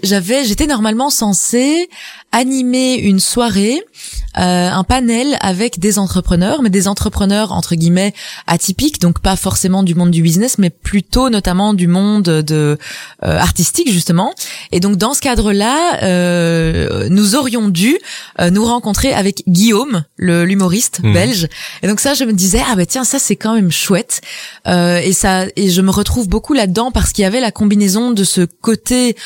j'avais, 0.02 0.44
j'étais 0.44 0.66
normalement 0.66 1.08
censée 1.08 1.88
animer 2.32 2.96
une 2.96 3.20
soirée 3.20 3.82
euh, 4.38 4.70
un 4.70 4.84
panel 4.84 5.38
avec 5.40 5.78
des 5.78 5.98
entrepreneurs, 5.98 6.60
mais 6.60 6.68
des 6.68 6.88
entrepreneurs 6.88 7.52
entre 7.52 7.74
guillemets 7.74 8.12
atypiques, 8.46 9.00
donc 9.00 9.20
pas 9.20 9.34
forcément 9.34 9.82
du 9.82 9.94
monde 9.94 10.10
du 10.10 10.20
business, 10.20 10.58
mais 10.58 10.68
plutôt 10.68 11.30
notamment 11.30 11.72
du 11.72 11.86
monde 11.86 12.24
de 12.24 12.76
euh, 13.24 13.38
artistique 13.38 13.90
justement. 13.90 14.34
Et 14.72 14.80
donc 14.80 14.96
dans 14.96 15.05
ce 15.14 15.20
cadre-là, 15.20 16.02
euh, 16.02 17.08
nous 17.10 17.34
aurions 17.34 17.68
dû 17.68 17.98
nous 18.50 18.64
rencontrer 18.64 19.12
avec 19.12 19.42
Guillaume, 19.48 20.04
le 20.16 20.44
l'humoriste 20.44 21.00
mhm. 21.02 21.12
belge. 21.12 21.48
Et 21.82 21.88
donc 21.88 22.00
ça, 22.00 22.14
je 22.14 22.24
me 22.24 22.32
disais 22.32 22.62
ah 22.70 22.76
bah 22.76 22.86
tiens 22.86 23.04
ça 23.04 23.18
c'est 23.18 23.36
quand 23.36 23.54
même 23.54 23.70
chouette. 23.70 24.20
et 24.66 25.12
ça 25.12 25.46
et 25.56 25.70
je 25.70 25.80
me 25.80 25.90
retrouve 25.90 26.28
beaucoup 26.28 26.52
là-dedans 26.52 26.90
parce 26.90 27.12
qu'il 27.12 27.22
y 27.22 27.26
avait 27.26 27.40
la 27.40 27.50
combinaison 27.50 28.10
de 28.10 28.24
ce 28.24 28.42
côté 28.42 29.16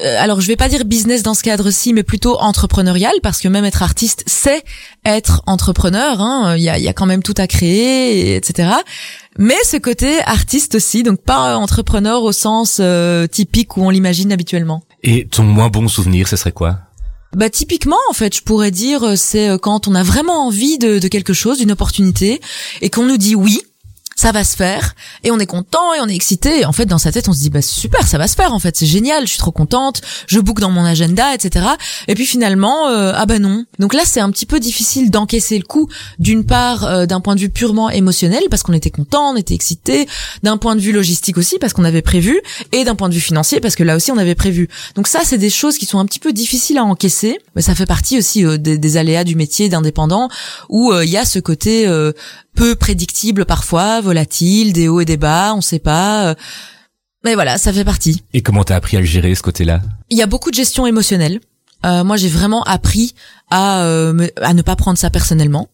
euh, 0.00 0.16
alors 0.18 0.40
je 0.40 0.46
vais 0.46 0.56
pas 0.56 0.68
dire 0.68 0.84
business 0.84 1.22
dans 1.22 1.34
ce 1.34 1.42
cadre-ci, 1.42 1.92
mais 1.92 2.02
plutôt 2.02 2.38
entrepreneurial, 2.40 3.12
parce 3.22 3.40
que 3.40 3.48
même 3.48 3.64
être 3.64 3.82
artiste, 3.82 4.24
c'est 4.26 4.64
être 5.04 5.42
entrepreneur. 5.46 6.20
Hein. 6.20 6.56
Il 6.56 6.62
y, 6.62 6.70
a, 6.70 6.78
y 6.78 6.88
a 6.88 6.92
quand 6.92 7.06
même 7.06 7.22
tout 7.22 7.34
à 7.36 7.46
créer, 7.46 8.36
etc. 8.36 8.70
Mais 9.38 9.56
ce 9.64 9.76
côté 9.76 10.20
artiste 10.22 10.76
aussi, 10.76 11.02
donc 11.02 11.20
pas 11.22 11.56
entrepreneur 11.56 12.22
au 12.22 12.32
sens 12.32 12.78
euh, 12.80 13.26
typique 13.26 13.76
où 13.76 13.82
on 13.82 13.90
l'imagine 13.90 14.32
habituellement. 14.32 14.82
Et 15.02 15.26
ton 15.26 15.42
moins 15.42 15.68
bon 15.68 15.88
souvenir, 15.88 16.28
ce 16.28 16.36
serait 16.36 16.52
quoi? 16.52 16.78
Bah 17.34 17.48
typiquement 17.48 17.96
en 18.10 18.12
fait, 18.12 18.36
je 18.36 18.42
pourrais 18.42 18.70
dire 18.70 19.02
euh, 19.04 19.16
c'est 19.16 19.58
quand 19.60 19.88
on 19.88 19.94
a 19.94 20.02
vraiment 20.02 20.46
envie 20.46 20.78
de 20.78 20.98
quelque 21.08 21.32
chose, 21.32 21.58
d'une 21.58 21.72
opportunité, 21.72 22.40
et 22.82 22.90
qu'on 22.90 23.06
nous 23.06 23.16
dit 23.16 23.34
oui, 23.34 23.62
ça 24.16 24.32
va 24.32 24.44
se 24.44 24.56
faire 24.56 24.94
et 25.24 25.30
on 25.30 25.38
est 25.38 25.46
content 25.46 25.94
et 25.94 26.00
on 26.00 26.08
est 26.08 26.14
excité. 26.14 26.64
En 26.64 26.72
fait 26.72 26.86
dans 26.86 26.98
sa 26.98 27.12
tête 27.12 27.28
on 27.28 27.32
se 27.32 27.40
dit 27.40 27.50
bah 27.50 27.62
super 27.62 28.06
ça 28.06 28.18
va 28.18 28.28
se 28.28 28.34
faire 28.34 28.52
en 28.52 28.58
fait. 28.58 28.76
C'est 28.76 28.86
génial 28.86 29.26
je 29.26 29.30
suis 29.30 29.38
trop 29.38 29.52
contente 29.52 30.00
je 30.26 30.40
book 30.40 30.60
dans 30.60 30.70
mon 30.70 30.84
agenda 30.84 31.34
etc 31.34 31.66
et 32.08 32.14
puis 32.14 32.26
finalement 32.26 32.88
euh, 32.88 33.12
ah 33.14 33.26
bah 33.26 33.38
non. 33.38 33.64
Donc 33.78 33.94
là 33.94 34.02
c'est 34.04 34.20
un 34.20 34.30
petit 34.30 34.46
peu 34.46 34.60
difficile 34.60 35.10
d'encaisser 35.10 35.58
le 35.58 35.64
coup 35.64 35.88
d'une 36.18 36.44
part 36.44 36.84
euh, 36.84 37.06
d'un 37.06 37.20
point 37.20 37.34
de 37.34 37.40
vue 37.40 37.50
purement 37.50 37.90
émotionnel 37.90 38.42
parce 38.50 38.62
qu'on 38.62 38.72
était 38.72 38.90
content 38.90 39.32
on 39.32 39.36
était 39.36 39.54
excité 39.54 40.06
d'un 40.42 40.56
point 40.56 40.76
de 40.76 40.80
vue 40.80 40.92
logistique 40.92 41.38
aussi 41.38 41.58
parce 41.58 41.72
qu'on 41.72 41.84
avait 41.84 42.02
prévu 42.02 42.40
et 42.72 42.84
d'un 42.84 42.94
point 42.94 43.08
de 43.08 43.14
vue 43.14 43.20
financier 43.20 43.60
parce 43.60 43.76
que 43.76 43.82
là 43.82 43.96
aussi 43.96 44.12
on 44.12 44.18
avait 44.18 44.34
prévu. 44.34 44.68
Donc 44.94 45.08
ça 45.08 45.20
c'est 45.24 45.38
des 45.38 45.50
choses 45.50 45.78
qui 45.78 45.86
sont 45.86 45.98
un 45.98 46.06
petit 46.06 46.18
peu 46.18 46.32
difficiles 46.32 46.78
à 46.78 46.84
encaisser. 46.84 47.38
Mais 47.54 47.62
ça 47.62 47.74
fait 47.74 47.86
partie 47.86 48.18
aussi 48.18 48.44
euh, 48.44 48.56
des, 48.56 48.78
des, 48.78 48.96
aléas 48.96 49.24
du 49.24 49.36
métier 49.36 49.68
d'indépendant 49.68 50.28
où 50.68 50.92
il 50.94 51.08
y 51.08 51.16
a 51.16 51.24
ce 51.24 51.38
côté 51.38 51.86
peu 52.56 52.74
prédictible 52.74 53.44
parfois, 53.44 54.00
volatile, 54.00 54.72
des 54.72 54.88
hauts 54.88 55.00
et 55.00 55.04
des 55.04 55.16
bas, 55.16 55.54
on 55.54 55.60
sait 55.60 55.78
pas. 55.78 56.26
Euh. 56.28 56.34
Mais 57.24 57.34
voilà, 57.34 57.58
ça 57.58 57.72
fait 57.72 57.84
partie. 57.84 58.24
Et 58.34 58.42
comment 58.42 58.64
t'as 58.64 58.76
appris 58.76 58.96
à 58.96 59.00
le 59.00 59.06
gérer 59.06 59.34
ce 59.34 59.42
côté-là? 59.42 59.80
Il 60.10 60.18
y 60.18 60.22
a 60.22 60.26
beaucoup 60.26 60.50
de 60.50 60.56
gestion 60.56 60.86
émotionnelle. 60.86 61.40
Euh, 61.86 62.04
moi, 62.04 62.16
j'ai 62.16 62.28
vraiment 62.28 62.62
appris 62.64 63.14
à, 63.50 63.84
euh, 63.84 64.26
à 64.40 64.54
ne 64.54 64.62
pas 64.62 64.76
prendre 64.76 64.98
ça 64.98 65.10
personnellement. 65.10 65.68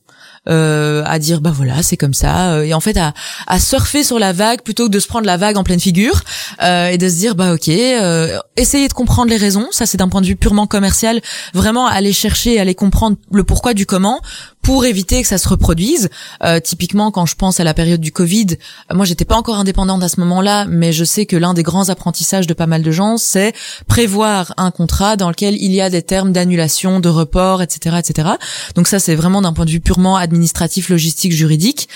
Euh, 0.48 1.02
à 1.04 1.18
dire 1.18 1.40
bah 1.42 1.50
voilà 1.52 1.82
c'est 1.82 1.96
comme 1.98 2.14
ça 2.14 2.52
euh, 2.52 2.62
et 2.62 2.72
en 2.72 2.80
fait 2.80 2.96
à, 2.96 3.12
à 3.48 3.58
surfer 3.58 4.04
sur 4.04 4.18
la 4.20 4.32
vague 4.32 4.62
plutôt 4.62 4.86
que 4.86 4.92
de 4.92 5.00
se 5.00 5.08
prendre 5.08 5.26
la 5.26 5.36
vague 5.36 5.58
en 5.58 5.64
pleine 5.64 5.80
figure 5.80 6.22
euh, 6.62 6.86
et 6.88 6.96
de 6.96 7.08
se 7.08 7.16
dire 7.16 7.34
bah 7.34 7.52
ok 7.52 7.68
euh, 7.68 8.38
essayer 8.56 8.86
de 8.88 8.92
comprendre 8.92 9.30
les 9.30 9.36
raisons 9.36 9.66
ça 9.72 9.84
c'est 9.84 9.98
d'un 9.98 10.08
point 10.08 10.22
de 10.22 10.26
vue 10.26 10.36
purement 10.36 10.68
commercial 10.68 11.20
vraiment 11.52 11.86
aller 11.86 12.12
chercher 12.12 12.60
aller 12.60 12.76
comprendre 12.76 13.16
le 13.32 13.42
pourquoi 13.42 13.74
du 13.74 13.84
comment 13.84 14.22
pour 14.68 14.84
éviter 14.84 15.22
que 15.22 15.28
ça 15.28 15.38
se 15.38 15.48
reproduise. 15.48 16.10
Euh, 16.44 16.60
typiquement, 16.60 17.10
quand 17.10 17.24
je 17.24 17.36
pense 17.36 17.58
à 17.58 17.64
la 17.64 17.72
période 17.72 18.02
du 18.02 18.12
Covid, 18.12 18.48
moi 18.92 19.06
j'étais 19.06 19.24
pas 19.24 19.36
encore 19.36 19.56
indépendante 19.56 20.02
à 20.02 20.10
ce 20.10 20.20
moment-là, 20.20 20.66
mais 20.66 20.92
je 20.92 21.04
sais 21.04 21.24
que 21.24 21.36
l'un 21.36 21.54
des 21.54 21.62
grands 21.62 21.88
apprentissages 21.88 22.46
de 22.46 22.52
pas 22.52 22.66
mal 22.66 22.82
de 22.82 22.90
gens, 22.90 23.16
c'est 23.16 23.54
prévoir 23.86 24.52
un 24.58 24.70
contrat 24.70 25.16
dans 25.16 25.30
lequel 25.30 25.56
il 25.56 25.72
y 25.72 25.80
a 25.80 25.88
des 25.88 26.02
termes 26.02 26.32
d'annulation, 26.32 27.00
de 27.00 27.08
report, 27.08 27.62
etc., 27.62 27.96
etc. 27.98 28.28
Donc 28.74 28.88
ça, 28.88 28.98
c'est 28.98 29.14
vraiment 29.14 29.40
d'un 29.40 29.54
point 29.54 29.64
de 29.64 29.70
vue 29.70 29.80
purement 29.80 30.16
administratif, 30.16 30.90
logistique, 30.90 31.32
juridique. 31.32 31.88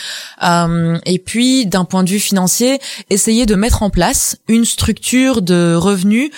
Euh, 0.43 0.99
et 1.05 1.19
puis, 1.19 1.67
d'un 1.67 1.85
point 1.85 2.05
de 2.05 2.09
vue 2.09 2.21
financier, 2.21 2.79
essayer 3.11 3.45
de 3.45 3.55
mettre 3.55 3.83
en 3.83 3.91
place 3.91 4.39
une 4.49 4.65
structure 4.65 5.43
de 5.43 5.75
revenus 5.75 6.31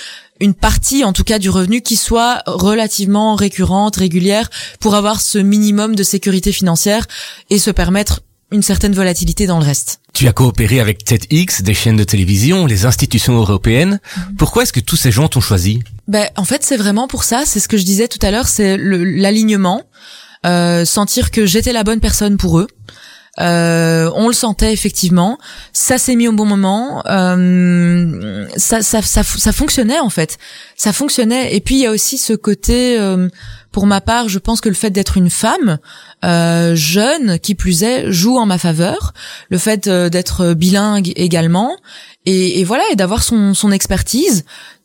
une 0.44 0.54
partie 0.54 1.04
en 1.04 1.12
tout 1.12 1.24
cas 1.24 1.38
du 1.38 1.50
revenu 1.50 1.80
qui 1.80 1.96
soit 1.96 2.42
relativement 2.46 3.34
récurrente, 3.34 3.96
régulière 3.96 4.50
pour 4.78 4.94
avoir 4.94 5.20
ce 5.20 5.38
minimum 5.38 5.96
de 5.96 6.02
sécurité 6.02 6.52
financière 6.52 7.06
et 7.50 7.58
se 7.58 7.70
permettre 7.70 8.20
une 8.52 8.62
certaine 8.62 8.94
volatilité 8.94 9.46
dans 9.46 9.58
le 9.58 9.64
reste. 9.64 10.00
Tu 10.12 10.28
as 10.28 10.32
coopéré 10.32 10.78
avec 10.78 11.02
TEDx, 11.04 11.62
des 11.62 11.74
chaînes 11.74 11.96
de 11.96 12.04
télévision, 12.04 12.66
les 12.66 12.86
institutions 12.86 13.36
européennes. 13.36 14.00
Mhm. 14.16 14.36
Pourquoi 14.36 14.62
est-ce 14.62 14.72
que 14.72 14.80
tous 14.80 14.96
ces 14.96 15.10
gens 15.10 15.28
t'ont 15.28 15.40
choisi? 15.40 15.80
Ben 16.06 16.28
en 16.36 16.44
fait 16.44 16.62
c'est 16.62 16.76
vraiment 16.76 17.08
pour 17.08 17.24
ça. 17.24 17.44
C'est 17.46 17.58
ce 17.58 17.66
que 17.66 17.76
je 17.76 17.84
disais 17.84 18.06
tout 18.06 18.20
à 18.22 18.30
l'heure, 18.30 18.46
c'est 18.46 18.76
l'alignement, 18.76 19.82
euh, 20.46 20.84
sentir 20.84 21.30
que 21.30 21.46
j'étais 21.46 21.72
la 21.72 21.82
bonne 21.82 22.00
personne 22.00 22.36
pour 22.36 22.58
eux. 22.58 22.68
Euh, 23.40 24.10
on 24.14 24.28
le 24.28 24.34
sentait 24.34 24.72
effectivement. 24.72 25.38
Ça 25.72 25.98
s'est 25.98 26.14
mis 26.14 26.28
au 26.28 26.32
bon 26.32 26.44
moment. 26.44 27.02
Euh, 27.06 28.46
ça, 28.56 28.82
ça, 28.82 29.02
ça, 29.02 29.22
ça, 29.22 29.52
fonctionnait 29.52 29.98
en 29.98 30.10
fait. 30.10 30.38
Ça 30.76 30.92
fonctionnait. 30.92 31.54
Et 31.54 31.60
puis 31.60 31.76
il 31.76 31.80
y 31.80 31.86
a 31.86 31.90
aussi 31.90 32.18
ce 32.18 32.32
côté. 32.32 32.98
Euh, 32.98 33.28
pour 33.72 33.86
ma 33.86 34.00
part, 34.00 34.28
je 34.28 34.38
pense 34.38 34.60
que 34.60 34.68
le 34.68 34.74
fait 34.76 34.90
d'être 34.90 35.16
une 35.16 35.30
femme 35.30 35.78
euh, 36.24 36.76
jeune, 36.76 37.40
qui 37.40 37.56
plus 37.56 37.82
est, 37.82 38.12
joue 38.12 38.38
en 38.38 38.46
ma 38.46 38.56
faveur. 38.56 39.14
Le 39.50 39.58
fait 39.58 39.88
euh, 39.88 40.08
d'être 40.08 40.54
bilingue 40.54 41.12
également, 41.16 41.76
et, 42.24 42.60
et 42.60 42.64
voilà, 42.64 42.84
et 42.92 42.94
d'avoir 42.94 43.24
son, 43.24 43.52
son 43.52 43.72
expertise. 43.72 44.44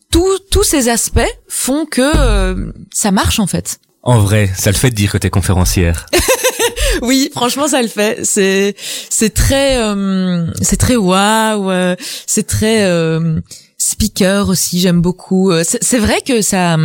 Tous 0.10 0.64
ces 0.64 0.90
aspects 0.90 1.20
font 1.48 1.86
que 1.86 2.74
ça 2.92 3.12
marche 3.12 3.40
en 3.40 3.46
fait. 3.46 3.80
En 4.02 4.18
vrai, 4.18 4.50
ça 4.58 4.72
le 4.72 4.76
fait 4.76 4.90
de 4.90 4.96
dire 4.96 5.12
que 5.12 5.20
t'es 5.20 5.30
conférencière. 5.30 6.08
oui, 7.02 7.30
franchement, 7.34 7.68
ça 7.68 7.82
le 7.82 7.88
fait. 7.88 8.26
C'est 8.26 8.76
c'est 9.10 9.34
très 9.34 9.82
euh, 9.82 10.46
c'est 10.62 10.78
très 10.78 10.96
waouh. 10.96 11.70
Euh, 11.70 11.96
c'est 12.26 12.48
très 12.48 12.86
euh, 12.86 13.40
speaker 13.78 14.50
aussi. 14.50 14.80
J'aime 14.80 15.02
beaucoup. 15.02 15.52
C'est 15.64 16.00
vrai 16.00 16.22
que 16.22 16.42
ça 16.42 16.78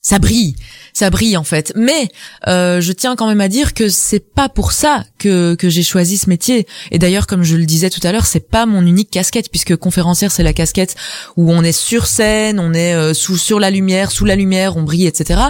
ça 0.00 0.18
brille, 0.18 0.56
ça 0.92 1.10
brille 1.10 1.36
en 1.36 1.44
fait. 1.44 1.72
Mais 1.76 2.08
euh, 2.48 2.80
je 2.80 2.92
tiens 2.92 3.16
quand 3.16 3.26
même 3.26 3.40
à 3.40 3.48
dire 3.48 3.74
que 3.74 3.88
c'est 3.88 4.20
pas 4.20 4.48
pour 4.48 4.72
ça 4.72 5.04
que 5.18 5.56
j'ai 5.62 5.82
choisi 5.82 6.18
ce 6.18 6.28
métier. 6.28 6.66
Et 6.90 6.98
d'ailleurs, 6.98 7.26
comme 7.26 7.44
je 7.44 7.56
le 7.56 7.64
disais 7.64 7.90
tout 7.90 8.00
à 8.02 8.10
l'heure, 8.12 8.26
c'est 8.26 8.48
pas 8.48 8.66
mon 8.66 8.84
unique 8.84 9.10
casquette 9.10 9.50
puisque 9.50 9.76
conférencière 9.76 10.32
c'est 10.32 10.42
la 10.42 10.52
casquette 10.52 10.96
où 11.36 11.52
on 11.52 11.62
est 11.62 11.72
sur 11.72 12.06
scène, 12.06 12.58
on 12.58 12.74
est 12.74 12.94
euh, 12.94 13.14
sous 13.14 13.36
sur 13.36 13.60
la 13.60 13.70
lumière, 13.70 14.10
sous 14.10 14.24
la 14.24 14.36
lumière, 14.36 14.76
on 14.76 14.82
brille, 14.82 15.06
etc. 15.06 15.40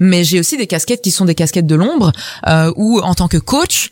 Mais 0.00 0.24
j'ai 0.24 0.38
aussi 0.38 0.56
des 0.56 0.66
casquettes 0.66 1.02
qui 1.02 1.10
sont 1.10 1.24
des 1.24 1.34
casquettes 1.34 1.66
de 1.66 1.74
l'ombre 1.74 2.12
euh, 2.46 2.72
où 2.76 3.00
en 3.00 3.14
tant 3.14 3.28
que 3.28 3.38
coach 3.38 3.90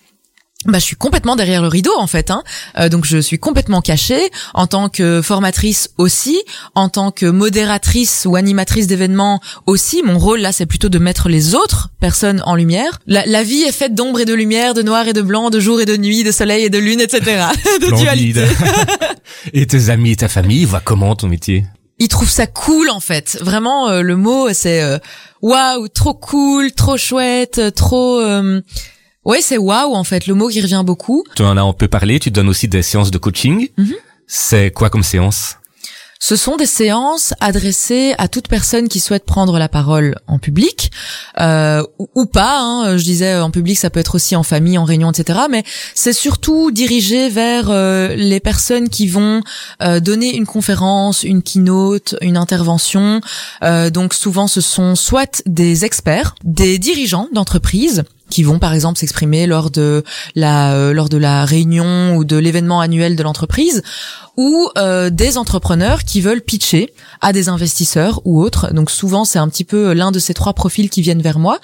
bah, 0.66 0.78
je 0.78 0.84
suis 0.84 0.96
complètement 0.96 1.36
derrière 1.36 1.62
le 1.62 1.68
rideau 1.68 1.94
en 1.96 2.06
fait, 2.06 2.30
hein. 2.30 2.42
Euh, 2.78 2.90
donc 2.90 3.06
je 3.06 3.16
suis 3.16 3.38
complètement 3.38 3.80
cachée 3.80 4.30
en 4.52 4.66
tant 4.66 4.90
que 4.90 5.22
formatrice 5.22 5.88
aussi, 5.96 6.38
en 6.74 6.90
tant 6.90 7.12
que 7.12 7.24
modératrice 7.24 8.26
ou 8.28 8.36
animatrice 8.36 8.86
d'événements 8.86 9.40
aussi. 9.64 10.02
Mon 10.04 10.18
rôle 10.18 10.40
là, 10.40 10.52
c'est 10.52 10.66
plutôt 10.66 10.90
de 10.90 10.98
mettre 10.98 11.30
les 11.30 11.54
autres 11.54 11.88
personnes 11.98 12.42
en 12.44 12.56
lumière. 12.56 12.98
La, 13.06 13.42
vie 13.42 13.62
est 13.62 13.72
faite 13.72 13.94
d'ombre 13.94 14.20
et 14.20 14.26
de 14.26 14.34
lumière, 14.34 14.74
de 14.74 14.82
noir 14.82 15.08
et 15.08 15.14
de 15.14 15.22
blanc, 15.22 15.48
de 15.48 15.60
jour 15.60 15.80
et 15.80 15.86
de 15.86 15.96
nuit, 15.96 16.24
de 16.24 16.30
soleil 16.30 16.64
et 16.64 16.70
de 16.70 16.78
lune, 16.78 17.00
etc. 17.00 17.46
de 17.80 17.96
dualité. 17.96 18.44
et 19.54 19.66
tes 19.66 19.88
amis 19.88 20.10
et 20.10 20.16
ta 20.16 20.28
famille 20.28 20.66
voient 20.66 20.82
comment 20.84 21.16
ton 21.16 21.28
métier? 21.28 21.64
Ils 21.98 22.08
trouvent 22.08 22.28
ça 22.28 22.46
cool 22.46 22.90
en 22.90 23.00
fait. 23.00 23.38
Vraiment, 23.40 23.88
euh, 23.88 24.02
le 24.02 24.16
mot 24.16 24.48
c'est 24.52 24.82
euh, 24.82 24.98
waouh, 25.40 25.88
trop 25.88 26.12
cool, 26.12 26.72
trop 26.72 26.98
chouette, 26.98 27.62
trop. 27.74 28.20
Ouais, 29.30 29.42
c'est 29.42 29.58
waouh 29.58 29.94
en 29.94 30.02
fait, 30.02 30.26
le 30.26 30.34
mot 30.34 30.48
qui 30.48 30.60
revient 30.60 30.82
beaucoup. 30.84 31.22
Tu 31.36 31.42
en 31.42 31.56
as 31.56 31.60
un 31.60 31.72
peu 31.72 31.86
parlé, 31.86 32.18
tu 32.18 32.32
donnes 32.32 32.48
aussi 32.48 32.66
des 32.66 32.82
séances 32.82 33.12
de 33.12 33.18
coaching. 33.18 33.68
Mhm. 33.76 33.94
C'est 34.26 34.72
quoi 34.72 34.90
comme 34.90 35.04
séance? 35.04 35.54
Ce 36.18 36.34
sont 36.34 36.56
des 36.56 36.66
séances 36.66 37.32
adressées 37.38 38.14
à 38.18 38.26
toute 38.26 38.48
personne 38.48 38.88
qui 38.88 38.98
souhaite 38.98 39.24
prendre 39.24 39.56
la 39.58 39.68
parole 39.68 40.16
en 40.26 40.40
public 40.40 40.90
euh, 41.40 41.84
ou, 42.16 42.26
pas. 42.26 42.58
Hein. 42.58 42.98
Je 42.98 43.04
disais 43.04 43.36
en 43.36 43.52
public, 43.52 43.78
ça 43.78 43.88
peut 43.88 44.00
être 44.00 44.16
aussi 44.16 44.34
en 44.34 44.42
famille, 44.42 44.78
en 44.78 44.84
réunion, 44.84 45.12
etc. 45.12 45.38
Mais 45.48 45.62
c'est 45.94 46.12
surtout 46.12 46.72
dirigé 46.72 47.28
vers 47.28 47.70
euh, 47.70 48.16
les 48.16 48.40
personnes 48.40 48.88
qui 48.88 49.06
vont 49.06 49.42
euh, 49.80 50.00
donner 50.00 50.34
une 50.36 50.44
conférence, 50.44 51.22
une 51.22 51.42
keynote, 51.42 52.16
une 52.20 52.36
intervention. 52.36 53.20
donc 53.62 54.12
souvent, 54.12 54.48
ce 54.48 54.60
sont 54.60 54.96
soit 54.96 55.40
des 55.46 55.84
experts, 55.84 56.34
des 56.42 56.78
dirigeants 56.78 57.28
d'entreprise 57.32 58.02
qui 58.30 58.42
vont 58.42 58.58
par 58.58 58.72
exemple 58.72 58.98
s'exprimer 58.98 59.46
lors 59.46 59.70
de 59.70 60.04
la 60.34 60.74
euh, 60.74 60.92
lors 60.92 61.08
de 61.08 61.18
la 61.18 61.44
réunion 61.44 62.16
ou 62.16 62.24
de 62.24 62.36
l'événement 62.36 62.80
annuel 62.80 63.16
de 63.16 63.22
l'entreprise 63.22 63.82
ou 64.36 64.70
euh, 64.78 65.10
des 65.10 65.36
entrepreneurs 65.36 66.04
qui 66.04 66.20
veulent 66.20 66.40
pitcher 66.40 66.94
à 67.20 67.32
des 67.32 67.48
investisseurs 67.48 68.22
ou 68.24 68.40
autres. 68.40 68.72
Donc 68.72 68.90
souvent 68.90 69.24
c'est 69.24 69.38
un 69.38 69.48
petit 69.48 69.64
peu 69.64 69.92
l'un 69.92 70.12
de 70.12 70.18
ces 70.18 70.34
trois 70.34 70.54
profils 70.54 70.88
qui 70.88 71.02
viennent 71.02 71.22
vers 71.22 71.38
moi 71.38 71.58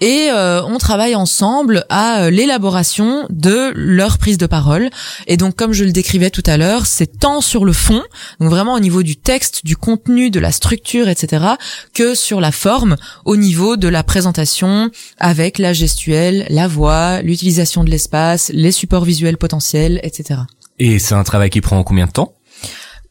et 0.00 0.28
euh, 0.30 0.62
on 0.64 0.76
travaille 0.76 1.14
ensemble 1.14 1.86
à 1.88 2.24
euh, 2.24 2.30
l'élaboration 2.30 3.26
de 3.30 3.72
leur 3.74 4.18
prise 4.18 4.36
de 4.36 4.44
parole. 4.46 4.90
Et 5.26 5.38
donc, 5.38 5.56
comme 5.56 5.72
je 5.72 5.84
le 5.84 5.92
décrivais 5.92 6.28
tout 6.28 6.42
à 6.44 6.58
l'heure, 6.58 6.84
c'est 6.84 7.18
tant 7.18 7.40
sur 7.40 7.64
le 7.64 7.72
fond, 7.72 8.02
donc 8.38 8.50
vraiment 8.50 8.74
au 8.74 8.80
niveau 8.80 9.02
du 9.02 9.16
texte, 9.16 9.64
du 9.64 9.76
contenu, 9.76 10.30
de 10.30 10.38
la 10.38 10.52
structure, 10.52 11.08
etc., 11.08 11.44
que 11.94 12.14
sur 12.14 12.42
la 12.42 12.52
forme, 12.52 12.96
au 13.24 13.36
niveau 13.36 13.76
de 13.76 13.88
la 13.88 14.02
présentation 14.02 14.90
avec 15.18 15.58
la 15.58 15.72
gestuelle, 15.72 16.46
la 16.50 16.68
voix, 16.68 17.22
l'utilisation 17.22 17.82
de 17.82 17.90
l'espace, 17.90 18.50
les 18.52 18.72
supports 18.72 19.04
visuels 19.04 19.38
potentiels, 19.38 20.00
etc. 20.02 20.40
Et 20.78 20.98
c'est 20.98 21.14
un 21.14 21.24
travail 21.24 21.48
qui 21.48 21.62
prend 21.62 21.82
combien 21.84 22.06
de 22.06 22.12
temps? 22.12 22.34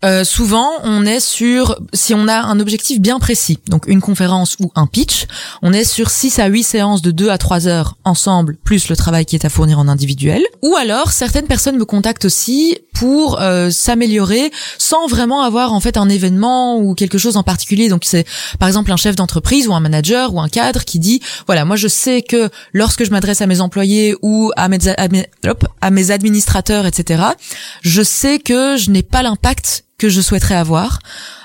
Euh, 0.06 0.24
souvent, 0.24 0.70
on 0.84 1.06
est 1.06 1.20
sur, 1.20 1.80
si 1.94 2.14
on 2.14 2.28
a 2.28 2.42
un 2.42 2.60
objectif 2.60 3.02
bien 3.02 3.20
précis, 3.20 3.60
donc 3.68 3.88
une 3.88 4.02
conférence 4.02 4.56
ou 4.60 4.72
un 4.76 4.86
pitch, 4.86 5.26
on 5.64 5.74
est 5.74 5.84
sur 5.84 6.10
6 6.10 6.40
à 6.40 6.46
8 6.46 6.64
séances 6.64 7.02
de 7.02 7.12
2 7.12 7.30
à 7.30 7.38
3 7.38 7.68
heures 7.68 7.98
ensemble, 8.04 8.56
plus 8.64 8.88
le 8.90 8.96
travail 8.96 9.26
qui 9.26 9.36
est 9.36 9.46
à 9.46 9.50
fournir 9.50 9.80
en 9.80 9.88
individuel. 9.88 10.44
Ou 10.62 10.76
alors, 10.76 11.12
certaines 11.12 11.48
personnes 11.48 11.78
me 11.78 11.86
contactent 11.86 12.26
aussi 12.26 12.78
pour 12.96 13.42
euh, 13.42 13.70
s'améliorer 13.70 14.52
sans 14.78 15.08
vraiment 15.08 15.44
avoir 15.44 15.74
en 15.74 15.80
fait 15.80 15.98
un 15.98 16.10
événement 16.10 16.80
ou 16.80 16.96
quelque 16.96 17.18
chose 17.18 17.38
en 17.38 17.44
particulier. 17.44 17.90
Donc 17.90 18.04
c'est 18.06 18.26
par 18.58 18.68
exemple 18.68 18.92
un 18.92 18.98
chef 18.98 19.16
d'entreprise 19.16 19.68
ou 19.68 19.76
un 19.76 19.80
manager 19.80 20.34
ou 20.34 20.40
un 20.40 20.50
cadre 20.50 20.84
qui 20.84 20.98
dit, 20.98 21.22
voilà, 21.46 21.66
moi 21.66 21.76
je 21.76 21.88
sais 21.88 22.22
que 22.22 22.50
lorsque 22.74 23.04
je 23.04 23.12
m'adresse 23.12 23.42
à 23.42 23.48
mes 23.48 23.62
employés 23.62 24.16
ou 24.22 24.52
à 24.56 24.70
mes, 24.70 24.80
à 24.88 25.08
mes, 25.10 25.28
à 25.82 25.92
mes 25.92 26.12
administrateurs, 26.12 26.86
etc., 26.86 27.24
je 27.82 28.02
sais 28.02 28.40
que 28.40 28.78
je 28.78 28.90
n'ai 28.90 29.04
pas 29.04 29.22
l'impact 29.22 29.84
que 29.98 30.10
je 30.10 30.22
souhaiterais 30.22 30.56
avoir 30.56 31.00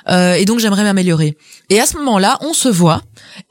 euh, 0.08 0.34
et 0.34 0.44
donc 0.44 0.58
j'aimerais 0.58 0.82
m'améliorer. 0.82 1.36
Et 1.68 1.80
à 1.80 1.86
ce 1.86 1.96
moment-là, 1.98 2.38
on 2.40 2.52
se 2.52 2.68
voit 2.68 3.02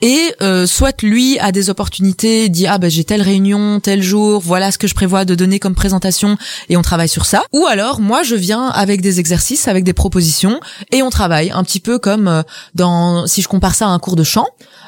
et 0.02 0.34
euh, 0.42 0.66
soit 0.66 1.02
lui 1.02 1.40
a 1.40 1.52
des 1.52 1.70
opportunités, 1.70 2.50
dit 2.50 2.68
ah 2.68 2.78
ben 2.78 2.90
j'ai 2.90 3.04
telle 3.04 3.22
réunion 3.22 3.80
tel 3.80 4.02
jour, 4.02 4.42
voilà 4.42 4.72
ce 4.72 4.78
que 4.78 4.88
je 4.88 4.96
prévois 4.96 5.26
de 5.26 5.36
donner 5.36 5.60
comme 5.60 5.76
présentation 5.76 6.38
et 6.70 6.78
on 6.78 6.82
travaille 6.82 7.10
sur 7.10 7.26
ça. 7.26 7.44
Ou 7.54 7.66
alors 7.66 8.00
moi 8.00 8.24
je 8.24 8.36
viens 8.36 8.68
avec 8.68 9.02
des 9.02 9.20
exercices, 9.20 9.68
avec 9.68 9.84
des 9.84 9.94
propositions 9.94 10.60
et 10.92 11.02
on 11.02 11.10
travaille 11.10 11.52
un 11.52 11.64
petit 11.64 11.80
peu 11.80 12.00
comme 12.00 12.28
euh, 12.28 12.44
dans 12.76 13.28
si 13.28 13.42
je 13.42 13.48
compare 13.48 13.76
ça 13.76 13.88
à 13.88 13.90
un 13.90 14.00
cours 14.00 14.16
de 14.16 14.24
chant. 14.24 14.48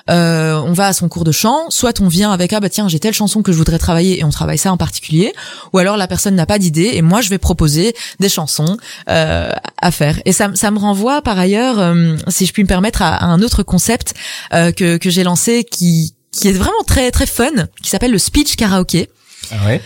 Euh, 0.09 0.59
on 0.65 0.73
va 0.73 0.87
à 0.87 0.93
son 0.93 1.09
cours 1.09 1.23
de 1.23 1.31
chant, 1.31 1.69
soit 1.69 2.01
on 2.01 2.07
vient 2.07 2.31
avec 2.31 2.53
ah 2.53 2.59
bah 2.59 2.69
tiens 2.69 2.87
j'ai 2.87 2.99
telle 2.99 3.13
chanson 3.13 3.43
que 3.43 3.51
je 3.51 3.57
voudrais 3.57 3.77
travailler 3.77 4.19
et 4.19 4.23
on 4.23 4.29
travaille 4.29 4.57
ça 4.57 4.71
en 4.71 4.77
particulier, 4.77 5.33
ou 5.73 5.77
alors 5.77 5.95
la 5.95 6.07
personne 6.07 6.35
n'a 6.35 6.47
pas 6.47 6.57
d'idée 6.57 6.91
et 6.93 7.01
moi 7.01 7.21
je 7.21 7.29
vais 7.29 7.37
proposer 7.37 7.93
des 8.19 8.29
chansons 8.29 8.77
euh, 9.09 9.51
à 9.81 9.91
faire. 9.91 10.19
Et 10.25 10.31
ça, 10.31 10.49
ça 10.53 10.71
me 10.71 10.79
renvoie 10.79 11.21
par 11.21 11.37
ailleurs, 11.37 11.79
euh, 11.79 12.15
si 12.27 12.45
je 12.45 12.53
puis 12.53 12.63
me 12.63 12.67
permettre, 12.67 13.01
à, 13.01 13.25
un 13.25 13.41
autre 13.41 13.63
concept 13.63 14.13
euh, 14.53 14.70
que, 14.71 14.97
que 14.97 15.09
j'ai 15.09 15.23
lancé 15.23 15.63
qui 15.63 16.13
qui 16.31 16.47
est 16.47 16.53
vraiment 16.53 16.83
très 16.87 17.11
très 17.11 17.25
fun, 17.25 17.51
qui 17.83 17.89
s'appelle 17.89 18.11
le 18.11 18.17
speech 18.17 18.55
karaoké. 18.55 19.09
Ah 19.51 19.65
ouais. 19.65 19.81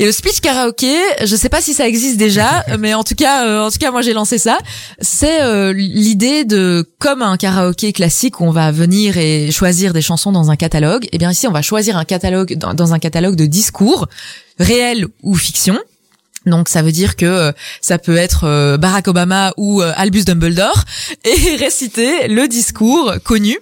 Et 0.00 0.04
le 0.04 0.12
speech 0.12 0.40
karaoké, 0.40 0.94
je 1.24 1.34
sais 1.34 1.48
pas 1.48 1.60
si 1.60 1.74
ça 1.74 1.88
existe 1.88 2.18
déjà, 2.18 2.64
mais 2.78 2.94
en 2.94 3.02
tout 3.02 3.16
cas, 3.16 3.46
euh, 3.46 3.66
en 3.66 3.70
tout 3.70 3.78
cas, 3.78 3.90
moi 3.90 4.00
j'ai 4.00 4.12
lancé 4.12 4.38
ça. 4.38 4.58
C'est 5.00 5.42
euh, 5.42 5.72
l'idée 5.72 6.44
de 6.44 6.88
comme 7.00 7.20
un 7.20 7.36
karaoké 7.36 7.92
classique 7.92 8.40
où 8.40 8.44
on 8.44 8.52
va 8.52 8.70
venir 8.70 9.18
et 9.18 9.50
choisir 9.50 9.92
des 9.92 10.02
chansons 10.02 10.30
dans 10.30 10.52
un 10.52 10.56
catalogue. 10.56 11.06
Et 11.06 11.10
eh 11.14 11.18
bien 11.18 11.32
ici, 11.32 11.48
on 11.48 11.52
va 11.52 11.62
choisir 11.62 11.96
un 11.96 12.04
catalogue 12.04 12.54
dans, 12.54 12.74
dans 12.74 12.94
un 12.94 13.00
catalogue 13.00 13.34
de 13.34 13.46
discours 13.46 14.06
réels 14.60 15.08
ou 15.24 15.34
fiction 15.34 15.76
donc 16.48 16.68
ça 16.68 16.82
veut 16.82 16.92
dire 16.92 17.16
que 17.16 17.26
euh, 17.26 17.52
ça 17.80 17.98
peut 17.98 18.16
être 18.16 18.44
euh, 18.44 18.76
Barack 18.76 19.08
Obama 19.08 19.52
ou 19.56 19.82
euh, 19.82 19.92
Albus 19.96 20.24
Dumbledore 20.24 20.84
et 21.24 21.56
réciter 21.56 22.28
le 22.28 22.48
discours 22.48 23.14
connu 23.24 23.56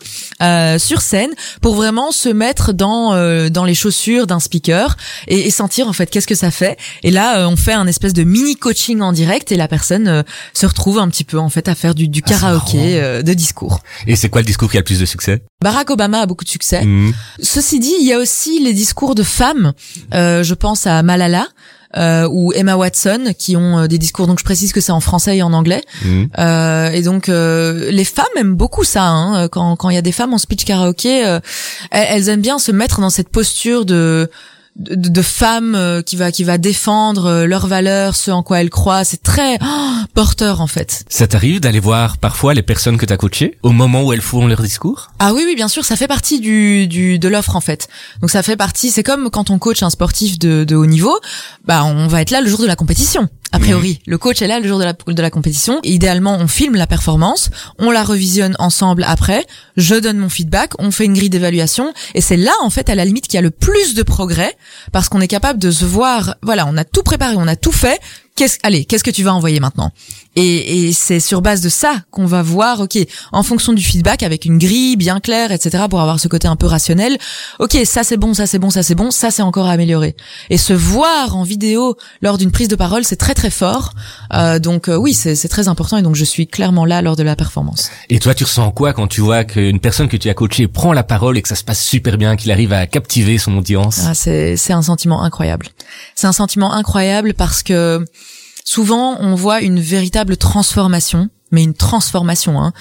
sur 0.78 1.00
scène 1.00 1.30
pour 1.60 1.74
vraiment 1.74 2.12
se 2.12 2.28
mettre 2.28 2.72
dans 2.72 3.16
dans 3.48 3.64
les 3.64 3.74
chaussures 3.74 4.26
d'un 4.26 4.40
speaker 4.40 4.96
et, 5.26 5.50
sentir 5.50 5.88
en 5.88 5.92
fait 5.92 6.10
qu'est-ce 6.10 6.26
que 6.26 6.34
ça 6.34 6.50
fait. 6.50 6.76
Et 7.02 7.10
là 7.10 7.48
on 7.48 7.56
fait 7.56 7.72
un 7.72 7.86
espèce 7.86 8.12
de 8.12 8.24
mini 8.24 8.56
coaching 8.56 9.00
en 9.00 9.12
direct 9.12 9.52
et 9.52 9.56
la 9.56 9.68
personne 9.68 10.24
se 10.52 10.66
retrouve 10.66 10.98
un 10.98 11.08
petit 11.08 11.24
peu 11.24 11.38
en 11.38 11.48
fait 11.48 11.68
à 11.68 11.74
faire 11.74 11.94
du, 11.94 12.08
du 12.08 12.22
ah, 12.24 12.28
karaoké 12.28 13.22
de 13.22 13.34
discours. 13.34 13.80
Et 14.06 14.16
c'est 14.16 14.28
quoi 14.28 14.42
le 14.42 14.46
discours 14.46 14.70
qui 14.70 14.76
a 14.76 14.80
le 14.80 14.84
plus 14.84 15.00
de 15.00 15.06
succès? 15.06 15.42
Barack 15.62 15.90
Obama 15.90 16.20
a 16.20 16.26
beaucoup 16.26 16.44
de 16.44 16.50
succès. 16.50 16.84
Mmh. 16.84 17.14
Ceci 17.42 17.80
dit, 17.80 17.94
il 18.00 18.06
y 18.06 18.12
a 18.12 18.18
aussi 18.18 18.60
les 18.60 18.74
discours 18.74 19.14
de 19.14 19.22
femmes. 19.22 19.72
je 20.12 20.54
pense 20.54 20.86
à 20.86 21.02
Malala 21.02 21.48
euh, 21.96 22.28
ou 22.30 22.52
Emma 22.52 22.76
Watson 22.76 23.32
qui 23.38 23.56
ont 23.56 23.78
euh, 23.78 23.86
des 23.86 23.98
discours. 23.98 24.26
Donc 24.26 24.38
je 24.38 24.44
précise 24.44 24.72
que 24.72 24.80
c'est 24.80 24.92
en 24.92 25.00
français 25.00 25.38
et 25.38 25.42
en 25.42 25.52
anglais. 25.52 25.82
Mhm. 26.04 26.28
Euh, 26.38 26.90
et 26.90 27.02
donc 27.02 27.28
euh, 27.28 27.90
les 27.90 28.04
femmes 28.04 28.24
aiment 28.36 28.54
beaucoup 28.54 28.84
ça. 28.84 29.04
Hein, 29.04 29.48
quand 29.48 29.76
quand 29.76 29.90
il 29.90 29.94
y 29.94 29.98
a 29.98 30.02
des 30.02 30.12
femmes 30.12 30.34
en 30.34 30.38
speech 30.38 30.64
karaoké, 30.64 31.20
elles, 31.20 31.40
elles 31.90 32.28
aiment 32.28 32.40
bien 32.40 32.58
se 32.58 32.72
mettre 32.72 33.00
dans 33.00 33.10
cette 33.10 33.28
posture 33.28 33.84
de 33.84 34.30
de, 34.78 34.94
de 34.94 35.22
femmes 35.22 35.74
euh, 35.74 36.02
qui 36.02 36.16
va 36.16 36.32
qui 36.32 36.44
va 36.44 36.58
défendre 36.58 37.26
euh, 37.26 37.46
leurs 37.46 37.66
valeurs, 37.66 38.14
ce 38.16 38.30
en 38.30 38.42
quoi 38.42 38.60
elles 38.60 38.70
croient. 38.70 39.04
C'est 39.04 39.22
très 39.22 39.58
oh, 39.62 39.92
porteur 40.14 40.60
en 40.60 40.66
fait. 40.66 41.04
Ça 41.08 41.26
t'arrive 41.26 41.60
d'aller 41.60 41.80
voir 41.80 42.18
parfois 42.18 42.54
les 42.54 42.62
personnes 42.62 42.98
que 42.98 43.06
t'as 43.06 43.16
coachées 43.16 43.58
au 43.62 43.72
moment 43.72 44.04
où 44.04 44.12
elles 44.12 44.20
font 44.20 44.46
leur 44.46 44.62
discours? 44.62 45.10
Ah 45.18 45.32
oui 45.34 45.42
oui 45.46 45.54
bien 45.54 45.68
sûr, 45.68 45.84
ça 45.84 45.96
fait 45.96 46.08
partie 46.08 46.40
du, 46.40 46.86
du 46.86 47.18
de 47.18 47.28
l'offre 47.28 47.56
en 47.56 47.60
fait. 47.60 47.88
Donc 48.20 48.30
ça 48.30 48.42
fait 48.42 48.56
partie, 48.56 48.90
c'est 48.90 49.02
comme 49.02 49.30
quand 49.30 49.50
on 49.50 49.58
coach 49.58 49.82
un 49.82 49.90
sportif 49.90 50.38
de, 50.38 50.64
de 50.64 50.76
haut 50.76 50.86
niveau, 50.86 51.18
bah 51.64 51.84
on 51.84 52.06
va 52.06 52.22
être 52.22 52.30
là 52.30 52.40
le 52.40 52.48
jour 52.48 52.60
de 52.60 52.66
la 52.66 52.76
compétition. 52.76 53.28
A 53.56 53.58
priori, 53.58 54.00
le 54.04 54.18
coach 54.18 54.42
est 54.42 54.46
là 54.48 54.60
le 54.60 54.68
jour 54.68 54.78
de 54.78 54.84
la, 54.84 54.92
de 54.92 55.22
la 55.22 55.30
compétition. 55.30 55.80
idéalement, 55.82 56.36
on 56.38 56.46
filme 56.46 56.76
la 56.76 56.86
performance, 56.86 57.48
on 57.78 57.90
la 57.90 58.04
revisionne 58.04 58.54
ensemble 58.58 59.02
après, 59.02 59.46
je 59.78 59.94
donne 59.94 60.18
mon 60.18 60.28
feedback, 60.28 60.72
on 60.78 60.90
fait 60.90 61.06
une 61.06 61.14
grille 61.14 61.30
d'évaluation, 61.30 61.94
et 62.14 62.20
c'est 62.20 62.36
là, 62.36 62.52
en 62.60 62.68
fait, 62.68 62.90
à 62.90 62.94
la 62.94 63.06
limite, 63.06 63.28
qu'il 63.28 63.36
y 63.36 63.38
a 63.38 63.42
le 63.42 63.50
plus 63.50 63.94
de 63.94 64.02
progrès, 64.02 64.54
parce 64.92 65.08
qu'on 65.08 65.22
est 65.22 65.26
capable 65.26 65.58
de 65.58 65.70
se 65.70 65.86
voir, 65.86 66.34
voilà, 66.42 66.66
on 66.66 66.76
a 66.76 66.84
tout 66.84 67.02
préparé, 67.02 67.34
on 67.38 67.48
a 67.48 67.56
tout 67.56 67.72
fait, 67.72 67.98
qu'est-ce, 68.36 68.58
allez, 68.62 68.84
qu'est-ce 68.84 69.02
que 69.02 69.10
tu 69.10 69.22
vas 69.22 69.32
envoyer 69.32 69.58
maintenant? 69.58 69.90
Et, 70.36 70.88
et 70.88 70.92
c'est 70.92 71.20
sur 71.20 71.42
base 71.42 71.62
de 71.62 71.68
ça 71.68 72.02
qu'on 72.10 72.26
va 72.26 72.42
voir, 72.42 72.80
ok, 72.80 72.98
en 73.32 73.42
fonction 73.42 73.72
du 73.72 73.82
feedback, 73.82 74.22
avec 74.22 74.44
une 74.44 74.58
grille 74.58 74.96
bien 74.96 75.18
claire, 75.18 75.50
etc., 75.50 75.84
pour 75.88 76.00
avoir 76.00 76.20
ce 76.20 76.28
côté 76.28 76.46
un 76.46 76.56
peu 76.56 76.66
rationnel. 76.66 77.16
Ok, 77.58 77.76
ça 77.84 78.04
c'est 78.04 78.18
bon, 78.18 78.34
ça 78.34 78.46
c'est 78.46 78.58
bon, 78.58 78.70
ça 78.70 78.82
c'est 78.82 78.94
bon, 78.94 79.10
ça 79.10 79.30
c'est 79.30 79.42
encore 79.42 79.66
à 79.66 79.72
améliorer. 79.72 80.14
Et 80.50 80.58
se 80.58 80.72
voir 80.72 81.36
en 81.36 81.42
vidéo 81.42 81.96
lors 82.20 82.38
d'une 82.38 82.50
prise 82.50 82.68
de 82.68 82.76
parole, 82.76 83.04
c'est 83.04 83.16
très 83.16 83.34
très 83.34 83.50
fort. 83.50 83.92
Euh, 84.34 84.58
donc 84.58 84.88
euh, 84.88 84.96
oui, 84.96 85.14
c'est 85.14 85.48
très 85.48 85.68
important 85.68 85.96
et 85.96 86.02
donc 86.02 86.14
je 86.16 86.24
suis 86.24 86.46
clairement 86.46 86.84
là 86.84 87.02
lors 87.02 87.16
de 87.16 87.22
la 87.22 87.34
performance. 87.34 87.90
Et 88.10 88.18
toi, 88.18 88.34
tu 88.34 88.44
ressens 88.44 88.70
quoi 88.72 88.92
quand 88.92 89.06
tu 89.06 89.22
vois 89.22 89.44
qu'une 89.44 89.80
personne 89.80 90.08
que 90.08 90.16
tu 90.16 90.28
as 90.28 90.34
coachée 90.34 90.68
prend 90.68 90.92
la 90.92 91.02
parole 91.02 91.38
et 91.38 91.42
que 91.42 91.48
ça 91.48 91.54
se 91.56 91.64
passe 91.64 91.82
super 91.82 92.18
bien, 92.18 92.36
qu'il 92.36 92.50
arrive 92.52 92.72
à 92.72 92.86
captiver 92.86 93.38
son 93.38 93.56
audience? 93.56 94.00
Ah, 94.06 94.14
C'est 94.14 94.72
un 94.72 94.82
sentiment 94.82 95.22
incroyable. 95.22 95.68
C'est 96.14 96.26
un 96.26 96.32
sentiment 96.32 96.72
incroyable 96.72 97.34
parce 97.34 97.62
que 97.62 98.04
souvent 98.66 99.16
on 99.20 99.34
voit 99.34 99.62
une 99.62 99.80
véritable 99.80 100.36
transformation, 100.36 101.30
mais 101.52 101.62
une 101.62 101.74
transformation 101.74 102.60
hein, 102.60 102.72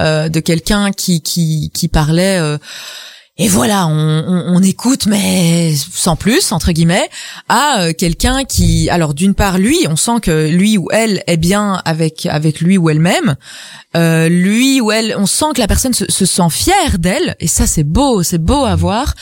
euh, 0.00 0.28
de 0.28 0.40
quelqu'un 0.40 0.90
qui, 0.90 1.22
qui 1.22 1.88
parlait. 1.88 2.38
Euh, 2.40 2.58
et 3.36 3.48
voilà, 3.48 3.88
on, 3.88 4.44
on, 4.54 4.62
écoute, 4.62 5.06
mais 5.06 5.74
sans 5.74 6.14
plus 6.14 6.52
entre 6.52 6.70
guillemets, 6.70 7.08
à 7.48 7.80
euh, 7.80 7.92
quelqu'un 7.92 8.44
qui, 8.44 8.88
alors 8.90 9.12
d'une 9.12 9.34
part, 9.34 9.58
lui, 9.58 9.86
on 9.88 9.96
sent 9.96 10.20
que 10.22 10.48
lui 10.48 10.78
ou 10.78 10.88
elle 10.92 11.24
est 11.26 11.36
bien 11.36 11.82
avec 11.84 12.26
avec 12.26 12.60
lui 12.60 12.78
ou 12.78 12.90
elle-même. 12.90 13.34
Lui 13.96 14.80
ou 14.80 14.92
elle, 14.92 15.16
on 15.18 15.26
sent 15.26 15.46
que 15.54 15.60
la 15.60 15.66
personne 15.66 15.94
se, 15.94 16.10
se 16.10 16.24
sent 16.24 16.50
fière 16.50 16.98
d'elle, 16.98 17.34
et 17.40 17.48
ça 17.48 17.66
c'est 17.66 17.84
beau, 17.84 18.22
c'est 18.22 18.38
beau 18.38 18.64
à 18.64 18.76
voir. 18.76 19.14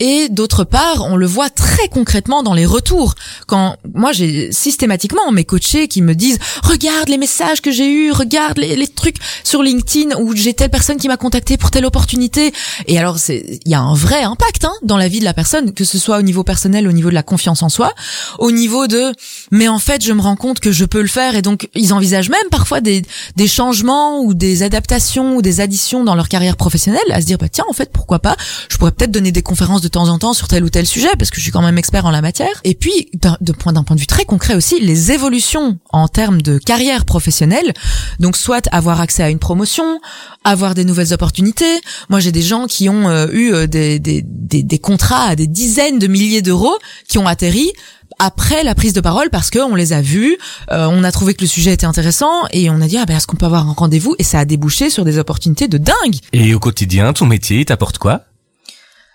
Et 0.00 0.28
d'autre 0.28 0.62
part, 0.62 1.04
on 1.06 1.16
le 1.16 1.26
voit 1.26 1.50
très 1.50 1.88
concrètement 1.88 2.44
dans 2.44 2.54
les 2.54 2.66
retours. 2.66 3.16
Quand 3.48 3.74
moi 3.94 4.12
j'ai 4.12 4.52
systématiquement 4.52 5.32
mes 5.32 5.44
coachés 5.44 5.88
qui 5.88 6.02
me 6.02 6.14
disent 6.14 6.38
regarde 6.62 7.08
les 7.08 7.18
messages 7.18 7.60
que 7.60 7.72
j'ai 7.72 7.90
eus, 7.90 8.12
regarde 8.12 8.58
les, 8.58 8.86
trucs 8.86 9.16
sur 9.42 9.60
LinkedIn 9.60 10.16
où 10.20 10.36
j'ai 10.36 10.54
telle 10.54 10.70
personne 10.70 10.98
qui 10.98 11.08
m'a 11.08 11.16
contacté 11.16 11.56
pour 11.56 11.72
telle 11.72 11.84
opportunité. 11.84 12.52
Et 12.86 12.96
alors 12.96 13.18
il 13.28 13.58
y 13.66 13.74
a 13.74 13.80
un 13.80 13.94
vrai 13.94 14.22
impact 14.22 14.66
hein, 14.66 14.72
dans 14.84 14.96
la 14.96 15.08
vie 15.08 15.18
de 15.18 15.24
la 15.24 15.34
personne, 15.34 15.74
que 15.74 15.82
ce 15.82 15.98
soit 15.98 16.18
au 16.18 16.22
niveau 16.22 16.44
personnel, 16.44 16.86
au 16.86 16.92
niveau 16.92 17.08
de 17.08 17.14
la 17.14 17.24
confiance 17.24 17.64
en 17.64 17.68
soi, 17.68 17.92
au 18.38 18.52
niveau 18.52 18.86
de 18.86 19.12
mais 19.50 19.66
en 19.66 19.80
fait 19.80 20.04
je 20.04 20.12
me 20.12 20.20
rends 20.20 20.36
compte 20.36 20.60
que 20.60 20.70
je 20.70 20.84
peux 20.84 21.02
le 21.02 21.08
faire 21.08 21.34
et 21.34 21.42
donc 21.42 21.68
ils 21.74 21.92
envisagent 21.92 22.30
même 22.30 22.48
parfois 22.52 22.80
des 22.80 23.02
des 23.34 23.48
changements 23.48 24.20
ou 24.20 24.32
des 24.32 24.62
adaptations 24.62 25.34
ou 25.34 25.42
des 25.42 25.60
additions 25.60 26.04
dans 26.04 26.14
leur 26.14 26.28
carrière 26.28 26.56
professionnelle 26.56 27.02
à 27.10 27.20
se 27.20 27.26
dire 27.26 27.38
bah 27.38 27.48
tiens 27.48 27.64
en 27.68 27.72
fait 27.72 27.90
pourquoi 27.92 28.20
pas? 28.20 28.36
Je 28.70 28.76
pourrais 28.76 28.92
peut-être 28.92 29.10
donner 29.10 29.32
des 29.32 29.42
conférences 29.42 29.80
de 29.80 29.87
de 29.88 29.92
temps 29.92 30.08
en 30.08 30.18
temps 30.18 30.34
sur 30.34 30.48
tel 30.48 30.64
ou 30.64 30.70
tel 30.70 30.86
sujet 30.86 31.08
parce 31.18 31.30
que 31.30 31.36
je 31.36 31.42
suis 31.42 31.50
quand 31.50 31.62
même 31.62 31.78
expert 31.78 32.06
en 32.06 32.10
la 32.10 32.22
matière. 32.22 32.60
Et 32.64 32.74
puis 32.74 33.10
d'un 33.14 33.36
point 33.58 33.72
d'un 33.72 33.82
point 33.82 33.96
de 33.96 34.00
vue 34.00 34.06
très 34.06 34.24
concret 34.24 34.54
aussi, 34.54 34.80
les 34.80 35.12
évolutions 35.12 35.78
en 35.90 36.08
termes 36.08 36.42
de 36.42 36.58
carrière 36.58 37.04
professionnelle. 37.04 37.72
Donc 38.20 38.36
soit 38.36 38.68
avoir 38.72 39.00
accès 39.00 39.22
à 39.22 39.30
une 39.30 39.38
promotion, 39.38 40.00
avoir 40.44 40.74
des 40.74 40.84
nouvelles 40.84 41.12
opportunités. 41.12 41.80
Moi, 42.08 42.20
j'ai 42.20 42.32
des 42.32 42.42
gens 42.42 42.66
qui 42.66 42.88
ont 42.88 43.08
euh, 43.08 43.28
eu 43.32 43.52
euh, 43.52 43.66
des, 43.66 43.98
des, 43.98 44.22
des, 44.22 44.78
contrats 44.78 45.24
à 45.24 45.36
des 45.36 45.46
dizaines 45.46 45.98
de 45.98 46.06
milliers 46.06 46.42
d'euros 46.42 46.76
qui 47.08 47.18
ont 47.18 47.26
atterri 47.26 47.72
après 48.18 48.64
la 48.64 48.74
prise 48.74 48.92
de 48.92 49.00
parole 49.00 49.30
parce 49.30 49.50
que 49.50 49.58
on 49.58 49.74
les 49.74 49.92
a 49.92 50.00
vus, 50.00 50.36
euh, 50.70 50.86
on 50.90 51.04
a 51.04 51.12
trouvé 51.12 51.34
que 51.34 51.42
le 51.42 51.46
sujet 51.46 51.72
était 51.72 51.86
intéressant 51.86 52.46
et 52.52 52.70
on 52.70 52.80
a 52.80 52.86
dit 52.86 52.96
ah 52.96 53.06
ben 53.06 53.16
est-ce 53.16 53.26
qu'on 53.26 53.36
peut 53.36 53.46
avoir 53.46 53.68
un 53.68 53.72
rendez-vous? 53.72 54.14
Et 54.18 54.24
ça 54.24 54.40
a 54.40 54.44
débouché 54.44 54.90
sur 54.90 55.04
des 55.04 55.18
opportunités 55.18 55.68
de 55.68 55.78
dingue. 55.78 56.16
Et 56.32 56.54
au 56.54 56.58
quotidien, 56.58 57.12
ton 57.12 57.26
métier 57.26 57.64
t'apporte 57.64 57.98
quoi? 57.98 58.22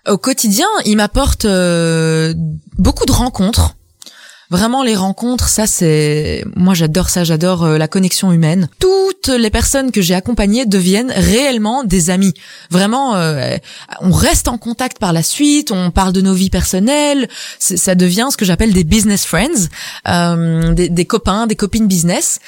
Au 0.08 0.18
quotidien, 0.18 0.68
il 0.86 0.98
m'apporte 0.98 1.46
euh, 1.46 2.34
beaucoup 2.78 3.06
de 3.06 3.12
rencontres 3.12 3.76
Vraiment 4.54 4.84
les 4.84 4.96
rencontres, 4.96 5.50
ça 5.50 5.66
c'est 5.66 6.46
moi 6.56 6.76
j'adore 6.76 7.10
ça, 7.10 7.24
j'adore 7.24 7.64
euh, 7.64 7.78
la 7.80 7.88
connexion 7.88 8.32
humaine. 8.32 8.70
Toutes 8.78 9.30
les 9.30 9.50
personnes 9.50 9.92
que 9.92 10.00
j'ai 10.00 10.14
accompagnées 10.14 10.68
deviennent 10.68 11.12
réellement 11.12 11.84
des 11.84 12.12
amis. 12.12 12.36
Vraiment 12.70 13.16
euh, 13.16 13.58
on 14.02 14.12
reste 14.12 14.48
en 14.48 14.60
contact 14.60 15.00
par 15.00 15.12
la 15.12 15.24
suite, 15.24 15.72
on 15.72 15.90
parle 15.90 16.14
de 16.14 16.22
nos 16.22 16.36
vies 16.36 16.52
personnelles, 16.52 17.30
ça 17.58 17.96
devient 17.96 18.28
ce 18.30 18.38
que 18.38 18.46
j'appelle 18.46 18.74
des 18.74 18.84
business 18.84 19.26
friends, 19.26 19.70
euh, 20.08 20.74
des, 20.74 20.88
des, 20.88 21.06
copains, 21.06 21.48
des 21.48 21.56
copines 21.56 21.88
business. 21.88 22.40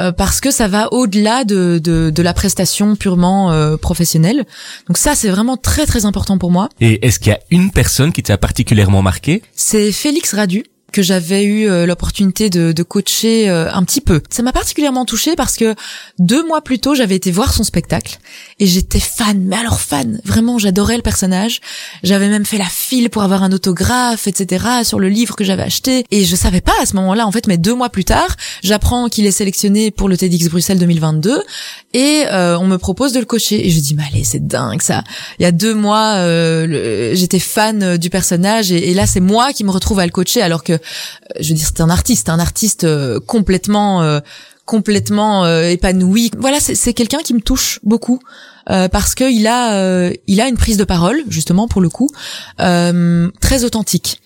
Euh, 0.00 0.10
parce 0.10 0.40
que 0.40 0.50
ça 0.50 0.66
va 0.66 0.92
au-delà 0.92 1.44
de, 1.44 1.78
de, 1.78 2.10
de, 2.10 2.22
la 2.22 2.34
prestation 2.34 2.96
purement 2.96 3.52
euh, 3.52 3.76
professionnelle. 3.76 4.44
Donc 4.88 4.98
ça, 4.98 5.14
c'est 5.14 5.28
vraiment 5.28 5.56
très 5.56 5.86
très 5.86 6.04
important 6.04 6.36
pour 6.36 6.50
moi. 6.50 6.68
Et 6.80 7.06
est-ce 7.06 7.20
qu'il 7.20 7.30
y 7.30 7.34
a 7.34 7.38
une 7.52 7.70
personne 7.70 8.12
qui 8.12 8.22
t'a 8.24 8.36
particulièrement 8.36 9.02
marqué? 9.02 9.42
C'est 9.54 9.92
Félix 9.92 10.34
Radu 10.34 10.64
que 10.94 11.02
j'avais 11.02 11.42
eu 11.42 11.68
euh, 11.68 11.86
l'opportunité 11.86 12.50
de, 12.50 12.70
de, 12.70 12.82
coacher 12.84 13.50
euh, 13.50 13.68
un 13.72 13.82
petit 13.82 14.00
peu. 14.00 14.22
Ça 14.30 14.44
m'a 14.44 14.52
particulièrement 14.52 15.04
touchée 15.04 15.34
parce 15.34 15.56
que 15.56 15.74
deux 16.20 16.46
mois 16.46 16.60
plus 16.60 16.78
tôt, 16.78 16.94
j'avais 16.94 17.16
été 17.16 17.32
voir 17.32 17.52
son 17.52 17.64
spectacle 17.64 18.18
et 18.60 18.66
j'étais 18.68 19.00
fan, 19.00 19.42
mais 19.44 19.56
alors 19.56 19.80
fan, 19.80 20.20
vraiment, 20.24 20.56
j'adorais 20.56 20.94
le 20.94 21.02
personnage. 21.02 21.60
J'avais 22.04 22.28
même 22.28 22.46
fait 22.46 22.58
la 22.58 22.68
file 22.68 23.10
pour 23.10 23.24
avoir 23.24 23.42
un 23.42 23.50
autographe, 23.50 24.28
etc. 24.28 24.66
sur 24.84 25.00
le 25.00 25.08
livre 25.08 25.34
que 25.34 25.42
j'avais 25.42 25.64
acheté 25.64 26.04
et 26.12 26.24
je 26.24 26.36
savais 26.36 26.60
pas 26.60 26.74
à 26.80 26.86
ce 26.86 26.94
moment-là, 26.94 27.26
en 27.26 27.32
fait, 27.32 27.48
mais 27.48 27.58
deux 27.58 27.74
mois 27.74 27.88
plus 27.88 28.04
tard, 28.04 28.36
j'apprends 28.62 29.08
qu'il 29.08 29.26
est 29.26 29.32
sélectionné 29.32 29.90
pour 29.90 30.08
le 30.08 30.16
TEDx 30.16 30.48
Bruxelles 30.48 30.78
2022 30.78 31.42
et 31.92 32.22
euh, 32.30 32.56
on 32.56 32.66
me 32.66 32.78
propose 32.78 33.12
de 33.12 33.18
le 33.18 33.26
coacher 33.26 33.66
et 33.66 33.70
je 33.70 33.80
dis 33.80 33.96
mais 33.96 34.04
allez, 34.12 34.22
c'est 34.22 34.46
dingue 34.46 34.80
ça. 34.80 35.02
Il 35.40 35.42
y 35.42 35.46
a 35.46 35.52
deux 35.52 35.74
mois, 35.74 36.24
j'étais 37.14 37.40
fan 37.40 37.96
du 37.96 38.10
personnage 38.10 38.70
et 38.70 38.94
là 38.94 39.08
c'est 39.08 39.18
moi 39.18 39.52
qui 39.52 39.64
me 39.64 39.72
retrouve 39.72 39.98
à 39.98 40.06
le 40.06 40.12
coacher 40.12 40.40
alors 40.40 40.62
que 40.62 40.78
je 41.40 41.48
veux 41.48 41.54
dire, 41.54 41.66
c'est 41.66 41.80
un 41.80 41.90
artiste, 41.90 42.28
un 42.28 42.38
artiste 42.38 42.84
euh, 42.84 43.20
complètement 43.20 44.02
euh, 44.02 44.20
complètement 44.64 45.44
euh, 45.44 45.64
épanoui. 45.64 46.30
Voilà, 46.38 46.58
c'est 46.60 46.94
quelqu'un 46.94 47.18
qui 47.18 47.34
me 47.34 47.40
touche 47.40 47.80
beaucoup 47.82 48.20
parce 48.66 49.14
que 49.14 49.30
il 49.30 49.46
a 49.46 50.10
il 50.26 50.40
a 50.40 50.48
une 50.48 50.56
prise 50.56 50.78
de 50.78 50.84
parole 50.84 51.22
justement 51.28 51.68
pour 51.68 51.82
le 51.82 51.90
coup 51.90 52.08
très 52.56 53.64
authentique. 53.64 54.22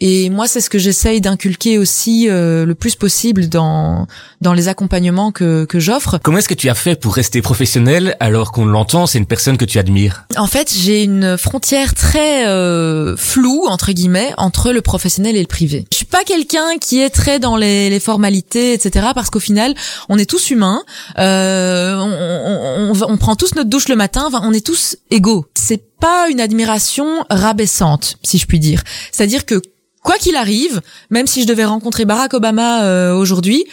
Et 0.00 0.30
moi, 0.30 0.48
c'est 0.48 0.60
ce 0.60 0.70
que 0.70 0.78
j'essaye 0.78 1.20
d'inculquer 1.20 1.78
aussi 1.78 2.28
euh, 2.28 2.64
le 2.64 2.74
plus 2.74 2.94
possible 2.94 3.48
dans 3.48 4.06
dans 4.40 4.54
les 4.54 4.68
accompagnements 4.68 5.30
que 5.30 5.66
que 5.66 5.78
j'offre. 5.78 6.18
Comment 6.22 6.38
est-ce 6.38 6.48
que 6.48 6.54
tu 6.54 6.70
as 6.70 6.74
fait 6.74 6.98
pour 6.98 7.14
rester 7.14 7.42
professionnel 7.42 8.16
alors 8.18 8.52
qu'on 8.52 8.64
l'entend, 8.64 9.06
c'est 9.06 9.18
une 9.18 9.26
personne 9.26 9.58
que 9.58 9.66
tu 9.66 9.78
admires? 9.78 10.24
En 10.36 10.46
fait, 10.46 10.72
j'ai 10.74 11.02
une 11.02 11.36
frontière 11.36 11.94
très 11.94 12.46
euh, 12.46 13.16
floue 13.16 13.66
entre 13.68 13.92
guillemets 13.92 14.32
entre 14.38 14.72
le 14.72 14.80
professionnel 14.80 15.36
et 15.36 15.40
le 15.40 15.46
privé. 15.46 15.84
Je 15.92 15.96
suis 15.98 16.06
pas 16.06 16.24
quelqu'un 16.24 16.78
qui 16.80 17.00
est 17.00 17.10
très 17.10 17.38
dans 17.38 17.56
les, 17.56 17.90
les 17.90 18.00
formalités, 18.00 18.72
etc. 18.72 19.08
Parce 19.14 19.28
qu'au 19.28 19.40
final, 19.40 19.74
on 20.08 20.16
est 20.18 20.28
tous 20.28 20.50
humains. 20.50 20.82
Euh, 21.18 21.96
on, 21.96 22.92
on, 22.92 23.12
on, 23.12 23.16
prend 23.18 23.36
tous 23.36 23.54
notre 23.54 23.68
douche 23.68 23.88
le 23.88 23.96
matin. 23.96 24.24
Enfin, 24.26 24.40
on 24.44 24.52
est 24.52 24.64
tous 24.64 24.96
égaux. 25.10 25.46
C'est 25.54 25.82
pas 26.00 26.28
une 26.30 26.40
admiration 26.40 27.24
rabaissante, 27.28 28.16
si 28.22 28.38
je 28.38 28.46
puis 28.46 28.58
dire. 28.58 28.82
C'est-à-dire 29.12 29.44
que 29.44 29.60
quoi 30.02 30.16
qu'il 30.18 30.36
arrive, 30.36 30.80
même 31.10 31.26
si 31.26 31.42
je 31.42 31.46
devais 31.46 31.64
rencontrer 31.64 32.04
Barack 32.04 32.34
Obama 32.34 32.84
euh, 32.84 33.14
aujourd'hui, 33.14 33.64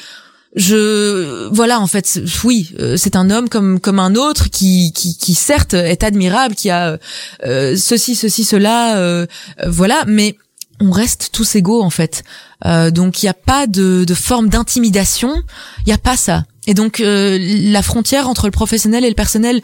je 0.56 1.50
voilà 1.50 1.80
en 1.80 1.88
fait 1.88 2.22
oui 2.44 2.74
euh, 2.80 2.96
c'est 2.98 3.16
un 3.16 3.30
homme 3.30 3.48
comme 3.50 3.80
comme 3.80 4.00
un 4.00 4.16
autre 4.16 4.50
qui 4.50 4.92
qui, 4.94 5.16
qui 5.16 5.36
certes 5.36 5.74
est 5.74 6.04
admirable 6.04 6.56
qui 6.56 6.70
a 6.70 6.98
euh, 7.46 7.76
ceci 7.76 8.16
ceci 8.16 8.44
cela 8.44 9.28
voilà 9.68 10.04
mais 10.08 10.38
on 10.80 10.90
reste 10.90 11.30
tous 11.32 11.56
égaux 11.56 11.82
en 11.82 11.90
fait. 11.90 12.24
Donc 12.63 13.22
il 13.22 13.26
n'y 13.26 13.30
a 13.30 13.34
pas 13.34 13.68
de, 13.68 14.04
de 14.06 14.13
forme 14.13 14.50
d'intimidation 14.50 15.44
il 15.86 15.90
y 15.90 15.94
a 15.94 15.98
pas 15.98 16.18
ça. 16.18 16.46
Et 16.66 16.74
donc 16.74 17.02
la 17.04 17.82
frontière 17.82 18.30
entre 18.30 18.46
le 18.46 18.52
professionnel 18.52 19.04
et 19.04 19.10
le 19.10 19.16
personnel 19.16 19.62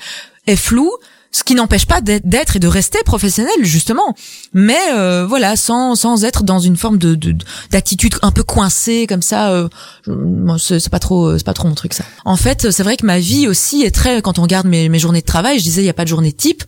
est 0.48 0.56
floue 0.56 0.92
ce 1.34 1.44
qui 1.44 1.56
n'empêche 1.56 1.86
pas 1.86 2.00
d'être 2.00 2.56
et 2.56 2.60
de 2.60 2.68
rester 2.68 3.00
professionnel 3.04 3.54
justement. 3.62 4.16
Mais 4.54 4.80
euh, 4.94 5.26
voilà 5.28 5.56
sans 5.58 5.96
sans 5.96 6.24
être 6.24 6.44
dans 6.44 6.60
une 6.60 6.78
forme 6.78 6.98
de 6.98 7.18
d'attitude 7.72 8.16
un 8.22 8.32
peu 8.32 8.44
coincée 8.44 9.08
comme 9.08 9.22
ça 9.22 9.52
euh, 9.52 9.68
c'est 10.58 10.90
pas 10.90 11.00
trop 11.00 11.38
c'est 11.38 11.46
pas 11.46 11.54
trop 11.54 11.68
mon 11.68 11.76
truc 11.76 11.94
ça. 11.94 12.06
En 12.24 12.38
fait 12.38 12.72
c'est 12.72 12.84
vrai 12.84 12.96
que 12.96 13.06
ma 13.06 13.20
vie 13.20 13.48
aussi 13.48 13.84
est 13.84 13.94
très 13.94 14.22
quand 14.22 14.40
on 14.40 14.44
regarde 14.44 14.68
mes, 14.68 14.88
mes 14.88 15.00
journées 15.00 15.22
de 15.22 15.26
travail 15.26 15.58
je 15.58 15.64
disais 15.64 15.82
il 15.82 15.86
y 15.86 15.90
a 15.90 15.94
pas 15.94 16.06
de 16.06 16.10
journée 16.10 16.32
type 16.32 16.64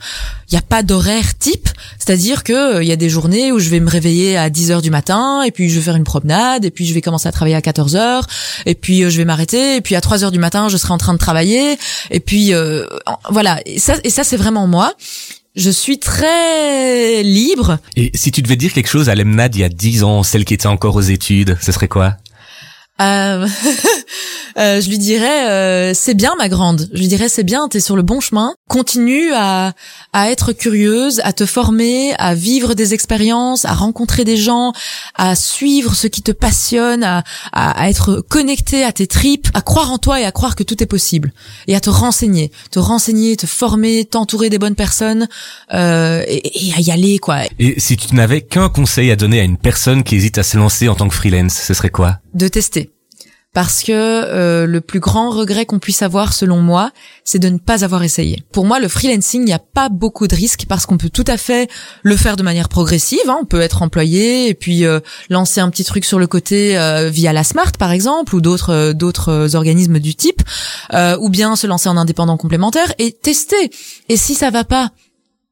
il 0.50 0.54
y 0.54 0.58
a 0.58 0.62
pas 0.62 0.84
d'horaire 0.84 1.38
type. 1.38 1.70
C'est-à-dire 1.98 2.44
que 2.44 2.78
euh, 2.78 2.84
il 2.84 2.88
y 2.88 2.92
a 2.92 2.96
des 2.96 3.10
journées 3.10 3.52
où 3.52 3.60
je 3.60 3.70
vais 3.70 3.80
me 3.80 3.90
réveiller 3.90 4.38
à 4.38 4.50
10 4.50 4.72
heures 4.72 4.82
du 4.82 4.92
matin 4.92 5.42
et 5.44 5.52
puis 5.52 5.70
je 5.70 5.76
vais 5.76 5.82
faire 5.82 5.96
une 5.96 6.04
promenade 6.04 6.66
et 6.66 6.72
puis 6.72 6.86
je 6.86 6.94
vais 6.94 7.02
commencer 7.02 7.28
à 7.28 7.32
travailler 7.32 7.56
à 7.56 7.62
14 7.62 7.96
heures 7.96 8.28
et 8.66 8.76
puis 8.76 9.04
euh, 9.04 9.10
je 9.10 9.18
vais 9.18 9.26
m'arrêter 9.26 9.78
et 9.78 9.82
puis 9.82 9.96
à 9.96 10.02
3 10.02 10.24
heures 10.24 10.32
du 10.32 10.40
matin 10.40 10.70
je 10.70 10.78
serai 10.78 10.94
en 10.94 10.98
train 10.98 11.14
de 11.14 11.18
travailler 11.18 11.78
et 12.12 12.20
puis 12.20 12.54
euh, 12.54 12.86
voilà. 13.30 13.60
Et 13.66 13.80
ça 13.80 13.96
et 14.04 14.10
ça 14.10 14.24
c'est 14.24 14.38
vraiment 14.38 14.55
moi. 14.68 14.94
Je 15.56 15.70
suis 15.70 16.00
très 16.00 17.24
libre. 17.24 17.78
Et 17.96 18.12
si 18.14 18.32
tu 18.32 18.42
devais 18.42 18.58
dire 18.58 18.74
quelque 18.74 18.90
chose 18.90 19.08
à 19.08 19.16
Lemnad 19.16 19.56
il 19.56 19.62
y 19.62 19.64
a 19.64 19.70
dix 19.70 20.04
ans, 20.04 20.22
celle 20.24 20.44
qui 20.44 20.54
était 20.54 20.68
encore 20.68 20.96
aux 20.96 21.02
études, 21.02 21.58
ce 21.62 21.72
serait 21.72 21.88
quoi? 21.88 22.18
Euh, 23.02 23.46
euh, 24.58 24.80
je 24.80 24.90
lui 24.90 24.98
dirais 24.98 25.50
euh, 25.50 25.94
c'est 25.94 26.14
bien 26.14 26.34
ma 26.38 26.48
grande. 26.48 26.88
Je 26.94 27.00
lui 27.00 27.08
dirais 27.08 27.28
c'est 27.28 27.44
bien, 27.44 27.68
t'es 27.68 27.82
sur 27.82 27.96
le 27.96 28.04
bon 28.04 28.22
chemin. 28.22 28.54
Continue 28.70 29.34
à 29.34 29.74
à 30.14 30.32
être 30.32 30.54
curieuse, 30.54 31.20
à 31.26 31.34
te 31.34 31.46
former, 31.46 32.14
à 32.18 32.36
vivre 32.36 32.74
des 32.74 32.94
expériences, 32.94 33.66
à 33.66 33.74
rencontrer 33.74 34.24
des 34.24 34.38
gens, 34.38 34.72
à 35.16 35.36
suivre 35.36 35.94
ce 35.94 36.08
qui 36.08 36.22
te 36.22 36.32
passionne, 36.32 37.04
à 37.04 37.24
à, 37.52 37.90
être 37.90 38.24
connecté 38.30 38.84
à 38.84 38.92
tes 38.92 39.08
tripes, 39.08 39.48
à 39.54 39.62
croire 39.62 39.92
en 39.92 39.98
toi 39.98 40.22
et 40.22 40.26
à 40.26 40.32
croire 40.32 40.56
que 40.56 40.64
tout 40.64 40.82
est 40.82 40.88
possible 40.88 41.34
et 41.68 41.76
à 41.76 41.82
te 41.82 41.90
renseigner, 41.90 42.52
te 42.72 42.80
renseigner, 42.80 43.36
te 43.36 43.46
former, 43.46 44.06
t'entourer 44.06 44.50
des 44.50 44.58
bonnes 44.58 44.76
personnes 44.76 45.28
euh, 45.74 46.24
et, 46.28 46.70
et 46.70 46.74
à 46.74 46.80
y 46.80 46.92
aller 46.92 47.20
quoi. 47.20 47.40
Et 47.60 47.80
si 47.80 47.98
tu 47.98 48.16
n'avais 48.16 48.42
qu'un 48.42 48.70
conseil 48.70 49.12
à 49.12 49.16
donner 49.16 49.42
à 49.42 49.44
une 49.44 49.58
personne 49.58 50.04
qui 50.04 50.16
hésite 50.16 50.38
à 50.38 50.44
se 50.44 50.58
lancer 50.58 50.88
en 50.88 50.96
tant 50.96 51.10
que 51.10 51.16
freelance, 51.16 51.54
ce 51.54 51.74
serait 51.74 51.90
quoi? 51.90 52.20
De 52.34 52.48
tester 52.48 52.85
parce 53.56 53.84
que 53.84 53.94
euh, 53.94 54.66
le 54.66 54.82
plus 54.82 55.00
grand 55.00 55.30
regret 55.30 55.66
qu'on 55.66 55.80
puisse 55.80 56.02
avoir 56.02 56.34
selon 56.34 56.58
moi, 56.58 56.92
c'est 57.24 57.40
de 57.40 57.48
ne 57.48 57.58
pas 57.58 57.86
avoir 57.86 58.04
essayé. 58.04 58.44
Pour 58.52 58.66
moi, 58.66 58.82
le 58.82 58.90
freelancing, 58.90 59.44
il 59.44 59.46
n'y 59.46 59.54
a 59.54 59.60
pas 59.60 59.88
beaucoup 59.88 60.28
de 60.28 60.36
risques 60.36 60.66
parce 60.68 60.86
qu'on 60.86 60.98
peut 60.98 61.10
tout 61.10 61.24
à 61.26 61.38
fait 61.38 61.70
le 62.04 62.18
faire 62.18 62.36
de 62.36 62.44
manière 62.44 62.68
progressive. 62.68 63.18
Hein. 63.30 63.38
On 63.44 63.46
peut 63.46 63.62
être 63.62 63.82
employé 63.82 64.50
et 64.50 64.54
puis 64.56 64.84
euh, 64.84 65.00
lancer 65.30 65.62
un 65.62 65.70
petit 65.70 65.86
truc 65.86 66.04
sur 66.04 66.20
le 66.20 66.28
côté 66.28 66.78
euh, 66.78 67.10
via 67.10 67.32
la 67.32 67.46
Smart 67.46 67.72
par 67.80 67.94
exemple 67.94 68.36
ou 68.36 68.42
d'autres 68.42 68.92
d'autres 68.92 69.56
organismes 69.56 70.00
du 70.00 70.16
type, 70.16 70.42
ou 70.94 71.30
bien 71.30 71.56
se 71.56 71.66
lancer 71.66 71.88
en 71.88 71.96
indépendant 71.96 72.36
complémentaire 72.36 72.92
et 73.00 73.14
tester. 73.14 73.72
Et 74.10 74.18
si 74.18 74.36
ça 74.36 74.50
va 74.50 74.66
pas, 74.66 74.92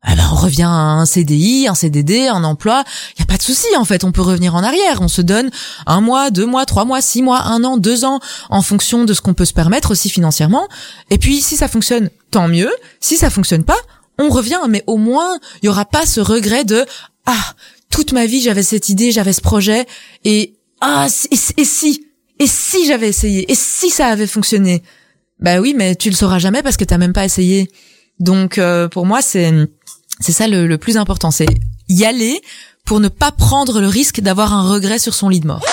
ben 0.03 0.29
on 0.31 0.35
revient 0.35 0.63
à 0.63 0.67
un 0.69 1.05
CDI, 1.05 1.67
un 1.67 1.75
CDD, 1.75 2.27
un 2.27 2.43
emploi. 2.43 2.83
Il 3.15 3.19
y 3.19 3.23
a 3.23 3.25
pas 3.25 3.37
de 3.37 3.41
souci 3.41 3.67
en 3.77 3.85
fait. 3.85 4.03
On 4.03 4.11
peut 4.11 4.21
revenir 4.21 4.55
en 4.55 4.63
arrière. 4.63 5.01
On 5.01 5.07
se 5.07 5.21
donne 5.21 5.49
un 5.85 6.01
mois, 6.01 6.29
deux 6.29 6.45
mois, 6.45 6.65
trois 6.65 6.85
mois, 6.85 7.01
six 7.01 7.21
mois, 7.21 7.43
un 7.43 7.63
an, 7.63 7.77
deux 7.77 8.05
ans, 8.05 8.19
en 8.49 8.61
fonction 8.61 9.05
de 9.05 9.13
ce 9.13 9.21
qu'on 9.21 9.33
peut 9.33 9.45
se 9.45 9.53
permettre 9.53 9.91
aussi 9.91 10.09
financièrement. 10.09 10.67
Et 11.09 11.17
puis 11.17 11.41
si 11.41 11.55
ça 11.55 11.67
fonctionne, 11.67 12.09
tant 12.31 12.47
mieux. 12.47 12.71
Si 12.99 13.15
ça 13.17 13.29
fonctionne 13.29 13.63
pas, 13.63 13.77
on 14.19 14.29
revient. 14.29 14.59
Mais 14.69 14.83
au 14.87 14.97
moins, 14.97 15.37
il 15.61 15.67
y 15.67 15.69
aura 15.69 15.85
pas 15.85 16.05
ce 16.05 16.19
regret 16.19 16.65
de 16.65 16.85
ah 17.25 17.53
toute 17.89 18.11
ma 18.11 18.25
vie 18.25 18.41
j'avais 18.41 18.63
cette 18.63 18.89
idée, 18.89 19.11
j'avais 19.11 19.33
ce 19.33 19.41
projet 19.41 19.85
et 20.25 20.55
ah 20.81 21.07
et, 21.31 21.61
et 21.61 21.65
si 21.65 22.07
et 22.39 22.47
si 22.47 22.85
j'avais 22.87 23.07
essayé 23.07 23.49
et 23.51 23.55
si 23.55 23.89
ça 23.89 24.07
avait 24.07 24.27
fonctionné? 24.27 24.83
Bah 25.39 25.59
oui, 25.59 25.73
mais 25.77 25.95
tu 25.95 26.09
le 26.09 26.15
sauras 26.15 26.39
jamais 26.39 26.63
parce 26.63 26.77
que 26.77 26.83
t'as 26.85 26.97
même 26.97 27.13
pas 27.13 27.25
essayé. 27.25 27.69
Donc 28.19 28.57
euh, 28.57 28.87
pour 28.87 29.05
moi 29.05 29.21
c'est 29.21 29.53
c'est 30.19 30.32
ça 30.32 30.47
le, 30.47 30.78
plus 30.78 30.97
important, 30.97 31.32
c'est 31.32 31.47
y 31.89 32.06
aller 32.06 32.41
pour 32.86 32.99
ne 32.99 33.08
pas 33.08 33.32
prendre 33.32 33.80
le 33.82 33.88
risque 33.88 34.19
d'avoir 34.21 34.54
un 34.54 34.67
regret 34.69 34.99
sur 34.99 35.13
son 35.13 35.30
lit 35.30 35.39
de 35.39 35.47
mort. 35.47 35.63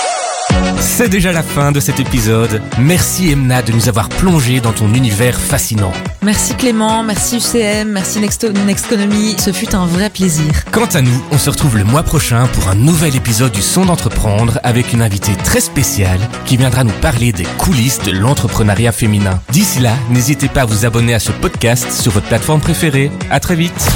C'est 0.80 1.08
déjà 1.08 1.32
la 1.32 1.42
fin 1.42 1.70
de 1.72 1.78
cet 1.80 2.00
épisode. 2.00 2.60
Merci 2.78 3.30
Emna 3.30 3.62
de 3.62 3.72
nous 3.72 3.88
avoir 3.88 4.08
plongé 4.08 4.60
dans 4.60 4.72
ton 4.72 4.92
univers 4.94 5.38
fascinant. 5.38 5.92
Merci 6.22 6.54
Clément, 6.54 7.02
merci 7.02 7.36
UCM, 7.36 7.88
merci 7.90 8.18
Nexto- 8.20 8.52
Nexconomy, 8.66 9.36
ce 9.38 9.52
fut 9.52 9.74
un 9.74 9.86
vrai 9.86 10.10
plaisir. 10.10 10.52
Quant 10.72 10.86
à 10.86 11.02
nous, 11.02 11.24
on 11.30 11.38
se 11.38 11.50
retrouve 11.50 11.76
le 11.78 11.84
mois 11.84 12.02
prochain 12.02 12.46
pour 12.48 12.68
un 12.68 12.74
nouvel 12.74 13.14
épisode 13.16 13.52
du 13.52 13.62
Son 13.62 13.84
d'entreprendre 13.86 14.58
avec 14.64 14.92
une 14.92 15.02
invitée 15.02 15.36
très 15.44 15.60
spéciale 15.60 16.20
qui 16.46 16.56
viendra 16.56 16.82
nous 16.84 16.92
parler 17.00 17.32
des 17.32 17.46
coulisses 17.58 18.00
de 18.00 18.10
l'entrepreneuriat 18.12 18.92
féminin. 18.92 19.40
D'ici 19.50 19.78
là, 19.80 19.94
n'hésitez 20.10 20.48
pas 20.48 20.62
à 20.62 20.66
vous 20.66 20.84
abonner 20.84 21.14
à 21.14 21.20
ce 21.20 21.32
podcast 21.32 21.90
sur 21.92 22.12
votre 22.12 22.26
plateforme 22.28 22.60
préférée. 22.60 23.10
À 23.30 23.38
très 23.40 23.54
vite. 23.56 23.88